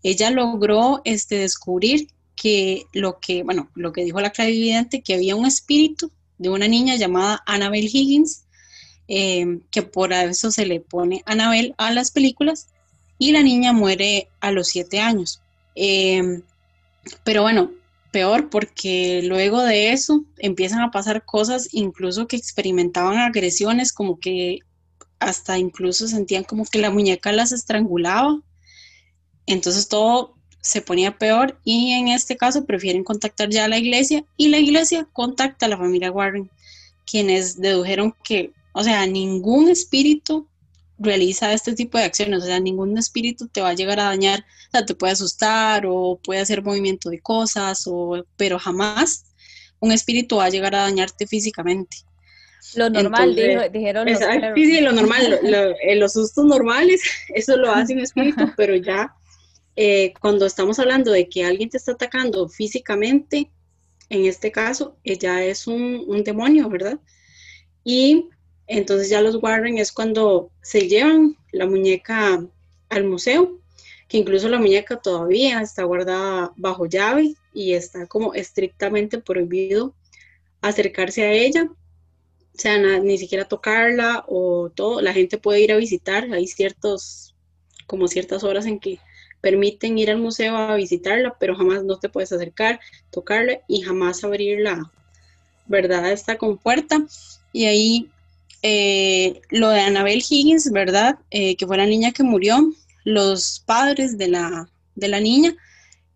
ella 0.02 0.30
logró 0.30 1.02
este, 1.04 1.36
descubrir 1.36 2.08
que 2.36 2.86
lo 2.92 3.18
que, 3.18 3.42
bueno, 3.42 3.70
lo 3.74 3.92
que 3.92 4.04
dijo 4.04 4.20
la 4.20 4.30
clarividente, 4.30 5.02
que 5.02 5.14
había 5.14 5.34
un 5.34 5.46
espíritu 5.46 6.10
de 6.38 6.48
una 6.48 6.68
niña 6.68 6.96
llamada 6.96 7.42
Annabelle 7.44 7.90
Higgins, 7.92 8.44
eh, 9.08 9.58
que 9.72 9.82
por 9.82 10.12
eso 10.12 10.52
se 10.52 10.64
le 10.64 10.80
pone 10.80 11.22
Anabel 11.26 11.74
a 11.76 11.90
las 11.90 12.12
películas, 12.12 12.68
y 13.18 13.32
la 13.32 13.42
niña 13.42 13.72
muere 13.72 14.28
a 14.40 14.52
los 14.52 14.68
siete 14.68 15.00
años. 15.00 15.42
Eh, 15.74 16.40
pero 17.24 17.42
bueno, 17.42 17.72
peor 18.10 18.50
porque 18.50 19.22
luego 19.24 19.62
de 19.62 19.92
eso 19.92 20.24
empiezan 20.38 20.80
a 20.80 20.90
pasar 20.90 21.24
cosas 21.24 21.68
incluso 21.72 22.26
que 22.26 22.36
experimentaban 22.36 23.18
agresiones, 23.18 23.92
como 23.92 24.18
que 24.18 24.60
hasta 25.18 25.58
incluso 25.58 26.08
sentían 26.08 26.44
como 26.44 26.64
que 26.64 26.78
la 26.78 26.90
muñeca 26.90 27.32
las 27.32 27.52
estrangulaba. 27.52 28.40
Entonces 29.46 29.88
todo 29.88 30.34
se 30.60 30.82
ponía 30.82 31.18
peor 31.18 31.58
y 31.64 31.92
en 31.92 32.08
este 32.08 32.36
caso 32.36 32.66
prefieren 32.66 33.04
contactar 33.04 33.48
ya 33.50 33.64
a 33.64 33.68
la 33.68 33.78
iglesia 33.78 34.24
y 34.36 34.48
la 34.48 34.58
iglesia 34.58 35.08
contacta 35.12 35.66
a 35.66 35.68
la 35.68 35.78
familia 35.78 36.12
Warren, 36.12 36.50
quienes 37.04 37.60
dedujeron 37.60 38.14
que 38.24 38.52
o 38.72 38.84
sea, 38.84 39.06
ningún 39.06 39.68
espíritu 39.68 40.46
realiza 41.00 41.52
este 41.52 41.74
tipo 41.74 41.98
de 41.98 42.04
acciones, 42.04 42.42
o 42.42 42.46
sea, 42.46 42.60
ningún 42.60 42.96
espíritu 42.98 43.48
te 43.48 43.62
va 43.62 43.70
a 43.70 43.74
llegar 43.74 43.98
a 43.98 44.04
dañar, 44.04 44.40
o 44.68 44.70
sea, 44.70 44.84
te 44.84 44.94
puede 44.94 45.14
asustar 45.14 45.84
o 45.86 46.20
puede 46.22 46.40
hacer 46.40 46.62
movimiento 46.62 47.08
de 47.08 47.20
cosas, 47.20 47.84
o, 47.86 48.24
pero 48.36 48.58
jamás 48.58 49.24
un 49.80 49.92
espíritu 49.92 50.36
va 50.36 50.44
a 50.44 50.50
llegar 50.50 50.74
a 50.74 50.82
dañarte 50.82 51.26
físicamente. 51.26 51.96
Lo 52.76 52.90
normal, 52.90 53.34
dijeron 53.72 54.06
los 54.06 54.18
Sí, 54.54 54.66
sí, 54.66 54.80
lo 54.82 54.92
normal, 54.92 55.40
eh, 55.82 55.96
los 55.96 56.12
sustos 56.12 56.44
normales, 56.44 57.00
eso 57.34 57.56
lo 57.56 57.72
hace 57.72 57.94
un 57.94 58.00
espíritu, 58.00 58.52
pero 58.56 58.76
ya 58.76 59.14
eh, 59.76 60.12
cuando 60.20 60.44
estamos 60.44 60.78
hablando 60.78 61.10
de 61.10 61.28
que 61.28 61.44
alguien 61.44 61.70
te 61.70 61.78
está 61.78 61.92
atacando 61.92 62.46
físicamente, 62.48 63.50
en 64.10 64.26
este 64.26 64.52
caso, 64.52 64.98
eh, 65.04 65.16
ya 65.16 65.42
es 65.42 65.66
un, 65.66 66.04
un 66.06 66.22
demonio, 66.22 66.68
¿verdad? 66.68 66.98
Y 67.82 68.28
entonces 68.70 69.08
ya 69.10 69.20
los 69.20 69.42
Warren 69.42 69.78
es 69.78 69.90
cuando 69.90 70.50
se 70.62 70.86
llevan 70.86 71.36
la 71.50 71.66
muñeca 71.66 72.40
al 72.88 73.04
museo, 73.04 73.58
que 74.06 74.16
incluso 74.16 74.48
la 74.48 74.58
muñeca 74.58 74.96
todavía 74.96 75.60
está 75.60 75.82
guardada 75.82 76.52
bajo 76.56 76.86
llave 76.86 77.34
y 77.52 77.72
está 77.72 78.06
como 78.06 78.32
estrictamente 78.32 79.18
prohibido 79.18 79.92
acercarse 80.60 81.24
a 81.24 81.32
ella, 81.32 81.64
o 81.64 82.58
sea, 82.60 82.78
ni 83.00 83.18
siquiera 83.18 83.44
tocarla 83.46 84.24
o 84.28 84.70
todo, 84.72 85.00
la 85.00 85.12
gente 85.12 85.36
puede 85.36 85.62
ir 85.62 85.72
a 85.72 85.76
visitar, 85.76 86.32
hay 86.32 86.46
ciertos, 86.46 87.34
como 87.88 88.06
ciertas 88.06 88.44
horas 88.44 88.66
en 88.66 88.78
que 88.78 89.00
permiten 89.40 89.98
ir 89.98 90.10
al 90.10 90.18
museo 90.18 90.56
a 90.56 90.76
visitarla, 90.76 91.36
pero 91.40 91.56
jamás 91.56 91.82
no 91.82 91.98
te 91.98 92.08
puedes 92.08 92.30
acercar, 92.30 92.78
tocarla 93.10 93.62
y 93.66 93.82
jamás 93.82 94.22
abrirla, 94.22 94.92
¿verdad? 95.66 96.12
Está 96.12 96.38
con 96.38 96.56
puerta 96.56 97.04
y 97.52 97.64
ahí 97.64 98.10
eh, 98.62 99.40
lo 99.50 99.70
de 99.70 99.80
Annabel 99.80 100.22
Higgins, 100.28 100.70
¿verdad? 100.70 101.18
Eh, 101.30 101.56
que 101.56 101.66
fue 101.66 101.76
la 101.76 101.86
niña 101.86 102.12
que 102.12 102.22
murió. 102.22 102.72
Los 103.04 103.62
padres 103.64 104.18
de 104.18 104.28
la, 104.28 104.68
de 104.94 105.08
la 105.08 105.20
niña 105.20 105.56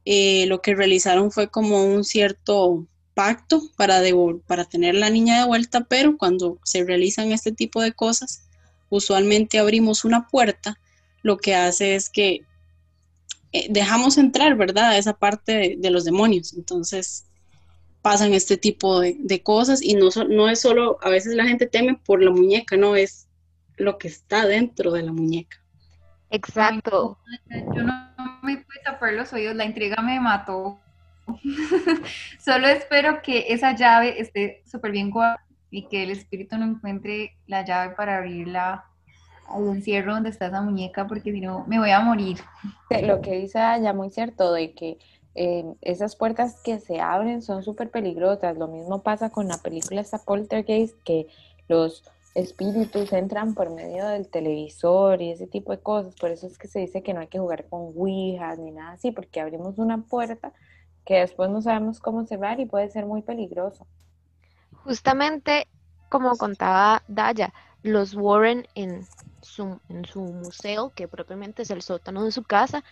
eh, 0.04 0.44
lo 0.48 0.60
que 0.60 0.74
realizaron 0.74 1.30
fue 1.30 1.48
como 1.48 1.84
un 1.84 2.04
cierto 2.04 2.86
pacto 3.14 3.62
para, 3.76 4.02
para 4.46 4.64
tener 4.66 4.94
la 4.94 5.08
niña 5.08 5.38
de 5.38 5.46
vuelta, 5.46 5.84
pero 5.84 6.18
cuando 6.18 6.58
se 6.64 6.84
realizan 6.84 7.32
este 7.32 7.52
tipo 7.52 7.80
de 7.80 7.92
cosas, 7.92 8.42
usualmente 8.90 9.58
abrimos 9.58 10.04
una 10.04 10.28
puerta, 10.28 10.78
lo 11.22 11.38
que 11.38 11.54
hace 11.54 11.94
es 11.94 12.10
que 12.10 12.42
dejamos 13.70 14.18
entrar, 14.18 14.56
¿verdad? 14.56 14.98
Esa 14.98 15.14
parte 15.14 15.76
de 15.78 15.90
los 15.90 16.04
demonios. 16.04 16.52
Entonces, 16.52 17.24
pasan 18.04 18.34
este 18.34 18.58
tipo 18.58 19.00
de, 19.00 19.42
cosas 19.42 19.80
y 19.80 19.94
no, 19.94 20.10
no 20.28 20.50
es 20.50 20.60
solo, 20.60 20.98
a 21.00 21.08
veces 21.08 21.34
la 21.36 21.46
gente 21.46 21.66
teme 21.66 21.98
por 22.04 22.22
la 22.22 22.30
muñeca, 22.30 22.76
no 22.76 22.96
es 22.96 23.28
lo 23.78 23.96
que 23.96 24.08
está 24.08 24.46
dentro 24.46 24.92
de 24.92 25.04
la 25.04 25.10
muñeca. 25.10 25.56
Exacto. 26.28 27.16
Yo 27.48 27.82
no 27.82 28.12
me 28.42 28.58
pude 28.58 28.80
tapar 28.84 29.14
los 29.14 29.32
oídos, 29.32 29.56
la 29.56 29.64
intriga 29.64 30.02
me 30.02 30.20
mató. 30.20 30.78
Solo 32.44 32.68
espero 32.68 33.22
que 33.22 33.46
esa 33.48 33.74
llave 33.74 34.20
esté 34.20 34.62
súper 34.70 34.92
bien 34.92 35.08
guardada 35.10 35.42
y 35.70 35.88
que 35.88 36.02
el 36.02 36.10
espíritu 36.10 36.58
no 36.58 36.66
encuentre 36.66 37.38
la 37.46 37.64
llave 37.64 37.94
para 37.94 38.18
abrirla 38.18 38.84
al 39.48 39.66
encierro 39.68 40.12
donde 40.12 40.28
está 40.28 40.48
esa 40.48 40.60
muñeca, 40.60 41.06
porque 41.06 41.32
si 41.32 41.40
no 41.40 41.64
me 41.66 41.78
voy 41.78 41.90
a 41.90 42.00
morir. 42.00 42.36
Lo 43.02 43.22
que 43.22 43.38
dice 43.38 43.58
ya 43.58 43.94
muy 43.94 44.10
cierto, 44.10 44.52
de 44.52 44.74
que 44.74 44.98
esas 45.34 46.16
puertas 46.16 46.60
que 46.62 46.78
se 46.78 47.00
abren 47.00 47.42
son 47.42 47.62
súper 47.62 47.90
peligrosas. 47.90 48.56
Lo 48.56 48.68
mismo 48.68 49.02
pasa 49.02 49.30
con 49.30 49.48
la 49.48 49.58
película 49.58 50.00
esta 50.00 50.18
Poltergeist, 50.18 50.96
que 51.02 51.26
los 51.68 52.04
espíritus 52.34 53.12
entran 53.12 53.54
por 53.54 53.70
medio 53.70 54.06
del 54.06 54.28
televisor 54.28 55.22
y 55.22 55.30
ese 55.30 55.46
tipo 55.46 55.72
de 55.72 55.78
cosas. 55.78 56.14
Por 56.16 56.30
eso 56.30 56.46
es 56.46 56.58
que 56.58 56.68
se 56.68 56.80
dice 56.80 57.02
que 57.02 57.14
no 57.14 57.20
hay 57.20 57.28
que 57.28 57.38
jugar 57.38 57.66
con 57.68 57.92
ouijas 57.96 58.58
ni 58.58 58.70
nada 58.70 58.92
así, 58.92 59.10
porque 59.10 59.40
abrimos 59.40 59.78
una 59.78 60.02
puerta 60.02 60.52
que 61.04 61.20
después 61.20 61.50
no 61.50 61.62
sabemos 61.62 62.00
cómo 62.00 62.24
cerrar 62.26 62.60
y 62.60 62.66
puede 62.66 62.88
ser 62.90 63.06
muy 63.06 63.22
peligroso. 63.22 63.86
Justamente 64.84 65.68
como 66.08 66.36
contaba 66.36 67.02
Daya, 67.08 67.52
los 67.82 68.14
Warren 68.14 68.66
en 68.74 69.06
su, 69.42 69.80
en 69.88 70.04
su 70.04 70.20
museo, 70.20 70.92
que 70.94 71.08
propiamente 71.08 71.62
es 71.62 71.70
el 71.70 71.82
sótano 71.82 72.24
de 72.24 72.32
su 72.32 72.44
casa, 72.44 72.84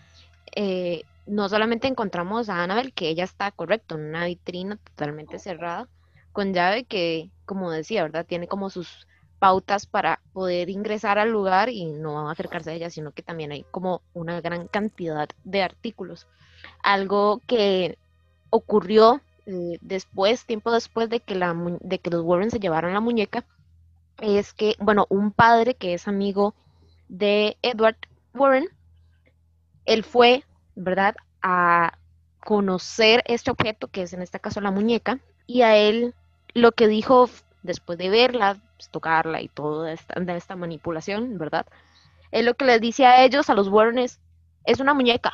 eh, 0.55 1.02
no 1.26 1.48
solamente 1.48 1.88
encontramos 1.88 2.48
a 2.48 2.62
Annabel, 2.62 2.92
que 2.92 3.08
ella 3.08 3.24
está 3.24 3.50
correcto, 3.50 3.94
en 3.94 4.06
una 4.06 4.26
vitrina 4.26 4.76
totalmente 4.76 5.38
cerrada, 5.38 5.88
con 6.32 6.54
llave 6.54 6.85
que, 6.85 7.30
como 7.44 7.70
decía, 7.70 8.02
¿verdad? 8.02 8.26
Tiene 8.26 8.48
como 8.48 8.70
sus 8.70 9.06
pautas 9.38 9.87
para 9.87 10.20
poder 10.32 10.70
ingresar 10.70 11.18
al 11.18 11.30
lugar 11.30 11.68
y 11.68 11.87
no 11.87 12.30
acercarse 12.30 12.70
a 12.70 12.74
ella, 12.74 12.90
sino 12.90 13.12
que 13.12 13.22
también 13.22 13.52
hay 13.52 13.64
como 13.70 14.02
una 14.14 14.40
gran 14.40 14.68
cantidad 14.68 15.28
de 15.44 15.62
artículos. 15.62 16.28
Algo 16.82 17.40
que 17.46 17.98
ocurrió 18.50 19.20
eh, 19.46 19.78
después, 19.80 20.46
tiempo 20.46 20.70
después 20.70 21.11
de 21.11 21.20
que, 21.20 21.35
la, 21.35 21.54
de 21.80 21.98
que 21.98 22.11
los 22.11 22.22
Warren 22.22 22.50
se 22.50 22.61
llevaron 22.61 22.94
la 22.94 23.00
muñeca, 23.00 23.44
es 24.20 24.52
que, 24.52 24.76
bueno, 24.78 25.06
un 25.08 25.32
padre 25.32 25.74
que 25.74 25.94
es 25.94 26.06
amigo 26.06 26.54
de 27.08 27.56
Edward 27.62 27.96
Warren, 28.35 28.68
él 29.85 30.04
fue, 30.04 30.44
¿verdad?, 30.74 31.14
a 31.42 31.98
conocer 32.44 33.22
este 33.26 33.50
objeto, 33.50 33.88
que 33.88 34.02
es 34.02 34.12
en 34.12 34.22
este 34.22 34.40
caso 34.40 34.61
la 34.61 34.70
muñeca, 34.70 35.20
y 35.46 35.62
a 35.62 35.76
él 35.76 36.14
lo 36.54 36.72
que 36.72 36.88
dijo 36.88 37.28
después 37.62 37.98
de 37.98 38.11
verla, 38.11 38.58
pues, 38.76 38.90
tocarla 38.90 39.40
y 39.40 39.48
toda 39.48 39.92
esta, 39.92 40.56
manipulación, 40.56 41.38
¿verdad? 41.38 41.66
Es 42.30 42.44
lo 42.44 42.54
que 42.54 42.64
les 42.64 42.80
dice 42.80 43.06
a 43.06 43.24
ellos, 43.24 43.48
a 43.50 43.54
los 43.54 43.68
Warren, 43.68 43.98
es, 43.98 44.18
una 44.80 44.94
muñeca, 44.94 45.32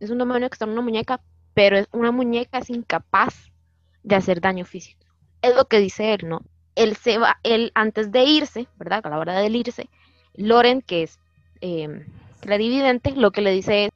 es 0.00 0.10
un 0.10 0.18
demonio 0.18 0.48
que 0.50 0.54
está 0.54 0.64
en 0.64 0.72
una 0.72 0.82
muñeca, 0.82 1.20
pero 1.54 1.84
una 1.92 2.10
muñeca 2.10 2.58
es 2.58 2.70
incapaz 2.70 3.50
de 4.02 4.14
hacer 4.14 4.40
daño 4.40 4.64
físico. 4.64 5.06
Es 5.40 5.54
lo 5.54 5.66
que 5.66 5.78
dice 5.78 6.12
él, 6.12 6.28
¿no? 6.28 6.42
Él 6.74 6.96
se 6.96 7.18
va, 7.18 7.38
él 7.42 7.72
antes 7.74 8.12
de 8.12 8.24
irse, 8.24 8.68
¿verdad? 8.76 9.00
A 9.04 9.10
la 9.10 9.18
hora 9.18 9.38
de 9.40 9.48
irse, 9.48 9.88
Loren, 10.34 10.82
que 10.82 11.04
es 11.04 11.18
eh, 11.62 12.04
clarividente, 12.40 13.12
lo 13.12 13.30
que 13.30 13.40
le 13.40 13.52
dice 13.52 13.86
es, 13.86 13.90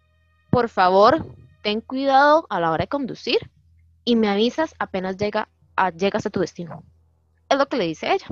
por 0.51 0.69
favor, 0.69 1.27
ten 1.63 1.81
cuidado 1.81 2.47
a 2.51 2.61
la 2.61 2.71
hora 2.71 2.85
de 2.85 2.89
conducir 2.89 3.39
y 4.05 4.17
me 4.17 4.29
avisas 4.29 4.75
apenas 4.79 5.17
llega 5.17 5.49
a, 5.77 5.91
llegas 5.91 6.27
a 6.27 6.31
tu 6.31 6.41
destino. 6.41 6.83
Es 7.49 7.59
lo 7.59 7.67
que 7.67 7.77
le 7.77 7.87
dice 7.87 8.13
ella. 8.13 8.27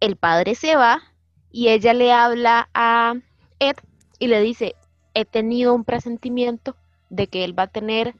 El 0.00 0.16
padre 0.16 0.54
se 0.54 0.76
va 0.76 1.02
y 1.50 1.68
ella 1.68 1.94
le 1.94 2.12
habla 2.12 2.68
a 2.74 3.14
Ed 3.58 3.76
y 4.18 4.28
le 4.28 4.40
dice, 4.40 4.74
he 5.14 5.24
tenido 5.24 5.74
un 5.74 5.84
presentimiento 5.84 6.76
de 7.10 7.26
que 7.26 7.44
él 7.44 7.58
va 7.58 7.64
a 7.64 7.68
tener 7.68 8.14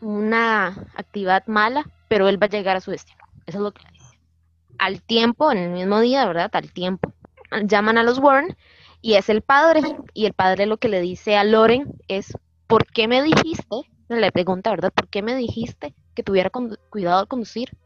una 0.00 0.68
actividad 0.94 1.44
mala, 1.46 1.90
pero 2.08 2.28
él 2.28 2.40
va 2.40 2.46
a 2.46 2.50
llegar 2.50 2.76
a 2.76 2.80
su 2.80 2.90
destino. 2.90 3.24
Eso 3.46 3.58
es 3.58 3.62
lo 3.62 3.72
que 3.72 3.82
le 3.82 3.90
dice. 3.92 4.18
Al 4.78 5.02
tiempo, 5.02 5.50
en 5.50 5.58
el 5.58 5.70
mismo 5.70 6.00
día, 6.00 6.26
¿verdad? 6.26 6.50
Al 6.54 6.72
tiempo, 6.72 7.12
llaman 7.64 7.98
a 7.98 8.02
los 8.02 8.18
Warren 8.18 8.56
y 9.04 9.16
es 9.16 9.28
el 9.28 9.42
padre. 9.42 9.82
Y 10.14 10.24
el 10.24 10.32
padre 10.32 10.64
lo 10.64 10.78
que 10.78 10.88
le 10.88 11.02
dice 11.02 11.36
a 11.36 11.44
Loren 11.44 11.92
es, 12.08 12.32
¿por 12.66 12.86
qué 12.86 13.06
me 13.06 13.22
dijiste? 13.22 13.76
Le 14.08 14.32
pregunta, 14.32 14.70
¿verdad? 14.70 14.94
¿Por 14.94 15.08
qué 15.08 15.20
me 15.20 15.36
dijiste 15.36 15.94
que 16.14 16.22
tuviera 16.22 16.50
cuidado 16.88 17.18
al 17.18 17.28
conducir? 17.28 17.76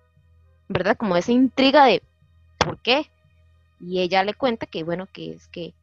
¿Verdad? 0.69 0.97
Como 0.97 1.17
esa 1.17 1.33
intriga 1.33 1.87
de, 1.87 2.05
¿por 2.57 2.81
qué? 2.83 3.11
Y 3.81 3.99
ella 3.99 4.23
le 4.23 4.35
cuenta 4.35 4.67
que, 4.67 4.85
bueno, 4.85 5.09
que 5.13 5.33
es 5.33 5.49
que 5.49 5.75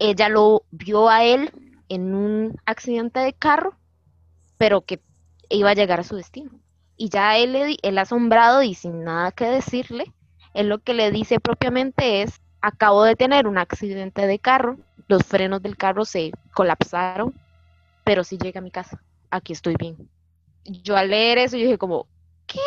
ella 0.00 0.28
lo 0.28 0.64
vio 0.72 1.08
a 1.08 1.22
él 1.22 1.52
en 1.88 2.12
un 2.16 2.56
accidente 2.66 3.20
de 3.20 3.34
carro, 3.34 3.76
pero 4.58 4.80
que 4.80 5.00
iba 5.48 5.70
a 5.70 5.74
llegar 5.74 6.00
a 6.00 6.04
su 6.04 6.16
destino. 6.16 6.50
Y 6.96 7.08
ya 7.08 7.38
él, 7.38 7.78
él 7.80 7.98
asombrado 7.98 8.64
y 8.64 8.74
sin 8.74 9.04
nada 9.04 9.30
que 9.30 9.44
decirle, 9.44 10.12
él 10.54 10.68
lo 10.68 10.80
que 10.80 10.92
le 10.92 11.12
dice 11.12 11.38
propiamente 11.38 12.22
es, 12.22 12.40
acabo 12.62 13.02
de 13.02 13.16
tener 13.16 13.46
un 13.46 13.58
accidente 13.58 14.26
de 14.26 14.38
carro, 14.38 14.78
los 15.08 15.24
frenos 15.24 15.60
del 15.62 15.76
carro 15.76 16.04
se 16.04 16.30
colapsaron, 16.54 17.34
pero 18.04 18.24
sí 18.24 18.38
llegué 18.38 18.60
a 18.60 18.62
mi 18.62 18.70
casa, 18.70 19.02
aquí 19.30 19.52
estoy 19.52 19.74
bien. 19.76 20.08
Yo 20.64 20.96
al 20.96 21.10
leer 21.10 21.38
eso 21.38 21.56
dije 21.56 21.76
como, 21.76 22.06
¿qué? 22.46 22.60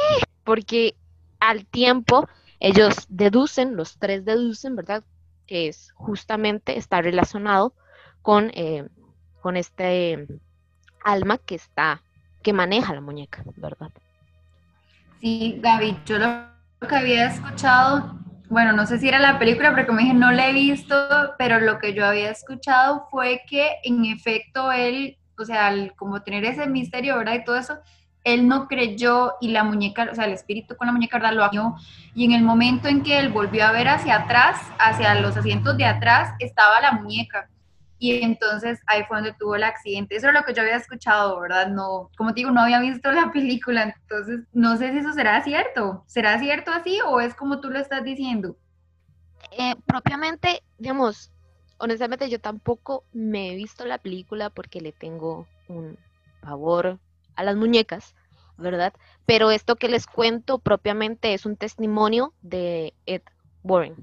Porque 0.43 0.95
al 1.39 1.65
tiempo 1.65 2.27
ellos 2.59 3.05
deducen, 3.07 3.77
los 3.77 3.97
tres 3.97 4.25
deducen, 4.25 4.75
¿verdad? 4.75 5.03
Que 5.47 5.69
es 5.69 5.91
justamente 5.95 6.77
está 6.77 7.01
relacionado 7.01 7.73
con, 8.21 8.51
eh, 8.53 8.87
con 9.41 9.55
este 9.55 10.27
alma 11.03 11.37
que 11.37 11.55
está, 11.55 12.01
que 12.43 12.51
maneja 12.51 12.93
la 12.93 13.01
muñeca, 13.01 13.43
¿verdad? 13.55 13.91
Sí, 15.21 15.57
Gaby, 15.61 15.99
yo 16.05 16.17
lo 16.17 16.87
que 16.87 16.95
había 16.95 17.27
escuchado 17.27 18.24
bueno, 18.49 18.73
no 18.73 18.85
sé 18.85 18.99
si 18.99 19.07
era 19.07 19.19
la 19.19 19.39
película, 19.39 19.73
pero 19.73 19.87
como 19.87 19.99
dije, 19.99 20.13
no 20.13 20.31
la 20.31 20.49
he 20.49 20.53
visto, 20.53 20.95
pero 21.37 21.59
lo 21.59 21.79
que 21.79 21.93
yo 21.93 22.05
había 22.05 22.29
escuchado 22.29 23.07
fue 23.09 23.41
que 23.47 23.67
en 23.83 24.05
efecto 24.05 24.71
él, 24.71 25.17
o 25.37 25.45
sea, 25.45 25.73
como 25.95 26.21
tener 26.21 26.45
ese 26.45 26.67
misterio, 26.67 27.17
¿verdad? 27.17 27.35
Y 27.35 27.43
todo 27.43 27.57
eso, 27.57 27.79
él 28.23 28.47
no 28.47 28.67
creyó 28.67 29.33
y 29.39 29.49
la 29.49 29.63
muñeca, 29.63 30.07
o 30.11 30.15
sea, 30.15 30.25
el 30.25 30.33
espíritu 30.33 30.75
con 30.75 30.87
la 30.87 30.93
muñeca, 30.93 31.17
¿verdad? 31.17 31.33
Lo 31.33 31.43
añó. 31.43 31.75
Y 32.13 32.25
en 32.25 32.31
el 32.33 32.43
momento 32.43 32.87
en 32.87 33.03
que 33.03 33.19
él 33.19 33.29
volvió 33.29 33.65
a 33.65 33.71
ver 33.71 33.87
hacia 33.87 34.15
atrás, 34.15 34.59
hacia 34.79 35.15
los 35.15 35.37
asientos 35.37 35.77
de 35.77 35.85
atrás, 35.85 36.33
estaba 36.39 36.81
la 36.81 36.91
muñeca. 36.93 37.49
Y 38.05 38.21
entonces 38.21 38.79
ahí 38.85 39.03
fue 39.07 39.17
donde 39.17 39.33
tuvo 39.33 39.55
el 39.55 39.63
accidente. 39.63 40.15
Eso 40.15 40.27
es 40.27 40.33
lo 40.35 40.43
que 40.43 40.53
yo 40.53 40.61
había 40.61 40.75
escuchado, 40.75 41.39
¿verdad? 41.39 41.69
No, 41.69 42.11
como 42.15 42.35
te 42.35 42.41
digo, 42.41 42.51
no 42.51 42.61
había 42.61 42.79
visto 42.79 43.11
la 43.11 43.31
película, 43.33 43.95
entonces 43.97 44.41
no 44.53 44.77
sé 44.77 44.91
si 44.91 44.99
eso 44.99 45.11
será 45.11 45.43
cierto. 45.43 46.03
¿Será 46.05 46.37
cierto 46.37 46.71
así 46.71 46.99
o 47.03 47.19
es 47.19 47.33
como 47.33 47.61
tú 47.61 47.71
lo 47.71 47.79
estás 47.79 48.03
diciendo? 48.03 48.57
Eh, 49.57 49.73
propiamente, 49.87 50.61
digamos, 50.77 51.31
honestamente 51.79 52.29
yo 52.29 52.39
tampoco 52.39 53.05
me 53.11 53.51
he 53.51 53.55
visto 53.55 53.85
la 53.85 53.97
película 53.97 54.51
porque 54.51 54.81
le 54.81 54.91
tengo 54.91 55.47
un 55.67 55.97
favor 56.41 56.99
a 57.35 57.43
las 57.43 57.55
muñecas, 57.55 58.13
¿verdad? 58.55 58.93
Pero 59.25 59.49
esto 59.49 59.77
que 59.77 59.89
les 59.89 60.05
cuento 60.05 60.59
propiamente 60.59 61.33
es 61.33 61.47
un 61.47 61.57
testimonio 61.57 62.35
de 62.43 62.93
Ed 63.07 63.23
Warren, 63.63 63.95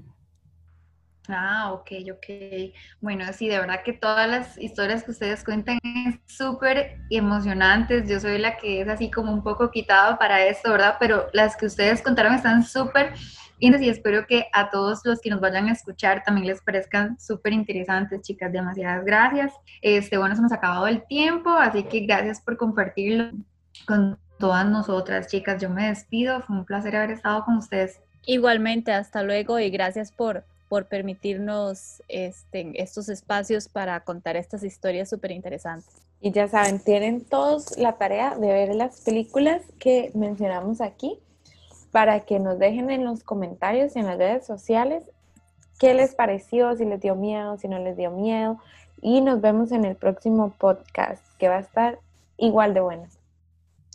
Ah, 1.29 1.71
ok, 1.71 1.91
ok. 2.11 2.73
Bueno, 2.99 3.25
sí, 3.31 3.47
de 3.47 3.59
verdad 3.59 3.81
que 3.83 3.93
todas 3.93 4.29
las 4.29 4.57
historias 4.57 5.03
que 5.03 5.11
ustedes 5.11 5.43
cuentan 5.43 5.79
es 5.83 6.19
súper 6.25 6.97
emocionantes. 7.09 8.09
Yo 8.09 8.19
soy 8.19 8.37
la 8.37 8.57
que 8.57 8.81
es 8.81 8.89
así 8.89 9.09
como 9.09 9.31
un 9.31 9.41
poco 9.41 9.71
quitada 9.71 10.17
para 10.17 10.45
esto, 10.45 10.71
¿verdad? 10.71 10.97
Pero 10.99 11.27
las 11.31 11.55
que 11.55 11.67
ustedes 11.67 12.01
contaron 12.01 12.33
están 12.33 12.63
súper 12.63 13.13
y 13.59 13.87
espero 13.87 14.27
que 14.27 14.47
a 14.51 14.69
todos 14.69 14.99
los 15.05 15.21
que 15.21 15.29
nos 15.29 15.39
vayan 15.39 15.69
a 15.69 15.71
escuchar 15.71 16.21
también 16.25 16.47
les 16.47 16.61
parezcan 16.61 17.17
súper 17.17 17.53
interesantes, 17.53 18.21
chicas. 18.21 18.51
Demasiadas 18.51 19.05
gracias. 19.05 19.53
Este, 19.81 20.17
bueno, 20.17 20.35
se 20.35 20.41
nos 20.41 20.51
ha 20.51 20.55
acabado 20.55 20.85
el 20.87 21.05
tiempo, 21.07 21.49
así 21.49 21.83
que 21.83 22.01
gracias 22.01 22.41
por 22.41 22.57
compartirlo 22.57 23.31
con 23.87 24.19
todas 24.37 24.65
nosotras, 24.65 25.27
chicas. 25.27 25.61
Yo 25.61 25.69
me 25.69 25.87
despido. 25.87 26.41
Fue 26.41 26.57
un 26.57 26.65
placer 26.65 26.97
haber 26.97 27.11
estado 27.11 27.45
con 27.45 27.55
ustedes. 27.55 28.01
Igualmente, 28.25 28.91
hasta 28.91 29.23
luego 29.23 29.57
y 29.59 29.69
gracias 29.69 30.11
por 30.11 30.43
por 30.73 30.87
permitirnos 30.87 32.01
este, 32.07 32.71
estos 32.81 33.07
espacios 33.07 33.67
para 33.67 33.99
contar 33.99 34.35
estas 34.37 34.63
historias 34.63 35.07
súper 35.07 35.29
interesantes. 35.29 35.93
Y 36.19 36.31
ya 36.31 36.47
saben, 36.47 36.79
tienen 36.79 37.23
todos 37.23 37.77
la 37.77 37.99
tarea 37.99 38.35
de 38.39 38.47
ver 38.47 38.73
las 38.73 39.01
películas 39.01 39.61
que 39.77 40.09
mencionamos 40.15 40.81
aquí 40.81 41.19
para 41.91 42.21
que 42.21 42.39
nos 42.39 42.57
dejen 42.57 42.89
en 42.89 43.05
los 43.05 43.23
comentarios 43.23 43.95
y 43.95 43.99
en 43.99 44.07
las 44.07 44.17
redes 44.17 44.47
sociales 44.47 45.03
qué 45.77 45.93
les 45.93 46.15
pareció, 46.15 46.75
si 46.75 46.85
les 46.85 46.99
dio 46.99 47.13
miedo, 47.13 47.55
si 47.59 47.67
no 47.67 47.77
les 47.77 47.95
dio 47.95 48.09
miedo. 48.09 48.57
Y 48.99 49.21
nos 49.21 49.41
vemos 49.41 49.71
en 49.71 49.85
el 49.85 49.95
próximo 49.95 50.55
podcast, 50.57 51.23
que 51.37 51.49
va 51.49 51.57
a 51.57 51.61
estar 51.61 51.99
igual 52.37 52.73
de 52.73 52.79
bueno. 52.79 53.07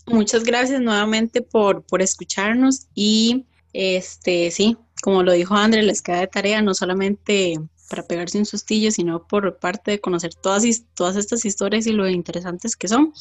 Muchas 0.06 0.44
gracias 0.44 0.80
nuevamente 0.80 1.42
por, 1.42 1.82
por 1.82 2.02
escucharnos 2.02 2.86
y 2.94 3.46
este 3.72 4.52
sí, 4.52 4.76
como 5.02 5.22
lo 5.22 5.32
dijo 5.32 5.54
André, 5.54 5.82
les 5.82 6.02
queda 6.02 6.20
de 6.20 6.26
tarea 6.26 6.62
no 6.62 6.74
solamente 6.74 7.58
para 7.88 8.02
pegarse 8.02 8.38
un 8.38 8.46
sustillo, 8.46 8.90
sino 8.90 9.22
por 9.22 9.56
parte 9.56 9.92
de 9.92 10.00
conocer 10.00 10.34
todas, 10.34 10.64
todas 10.94 11.16
estas 11.16 11.44
historias 11.44 11.86
y 11.86 11.92
lo 11.92 12.08
interesantes 12.08 12.76
que 12.76 12.88
son. 12.88 13.12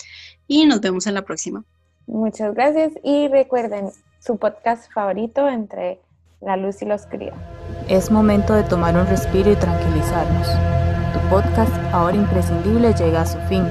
Y 0.47 0.65
nos 0.65 0.81
vemos 0.81 1.07
en 1.07 1.13
la 1.13 1.23
próxima. 1.23 1.63
Muchas 2.05 2.53
gracias 2.53 2.93
y 3.03 3.27
recuerden 3.27 3.89
su 4.19 4.37
podcast 4.37 4.91
favorito 4.91 5.47
entre 5.47 5.99
la 6.41 6.57
luz 6.57 6.81
y 6.81 6.85
la 6.85 6.95
oscuridad. 6.95 7.35
Es 7.87 8.11
momento 8.11 8.53
de 8.53 8.63
tomar 8.63 8.95
un 8.95 9.07
respiro 9.07 9.51
y 9.51 9.55
tranquilizarnos. 9.55 10.47
Tu 11.13 11.29
podcast, 11.29 11.73
ahora 11.93 12.15
imprescindible, 12.15 12.93
llega 12.93 13.21
a 13.21 13.25
su 13.25 13.39
fin. 13.49 13.63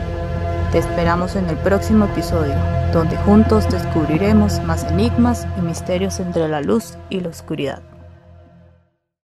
Te 0.73 0.79
esperamos 0.79 1.37
en 1.37 1.49
el 1.49 1.57
próximo 1.59 2.07
episodio, 2.07 2.55
donde 2.93 3.17
juntos 3.19 3.71
descubriremos 3.71 4.61
más 4.65 4.85
enigmas 4.85 5.47
y 5.59 5.61
misterios 5.61 6.19
entre 6.19 6.49
la 6.49 6.61
luz 6.61 6.97
y 7.09 7.21
la 7.21 7.29
oscuridad. 7.29 7.83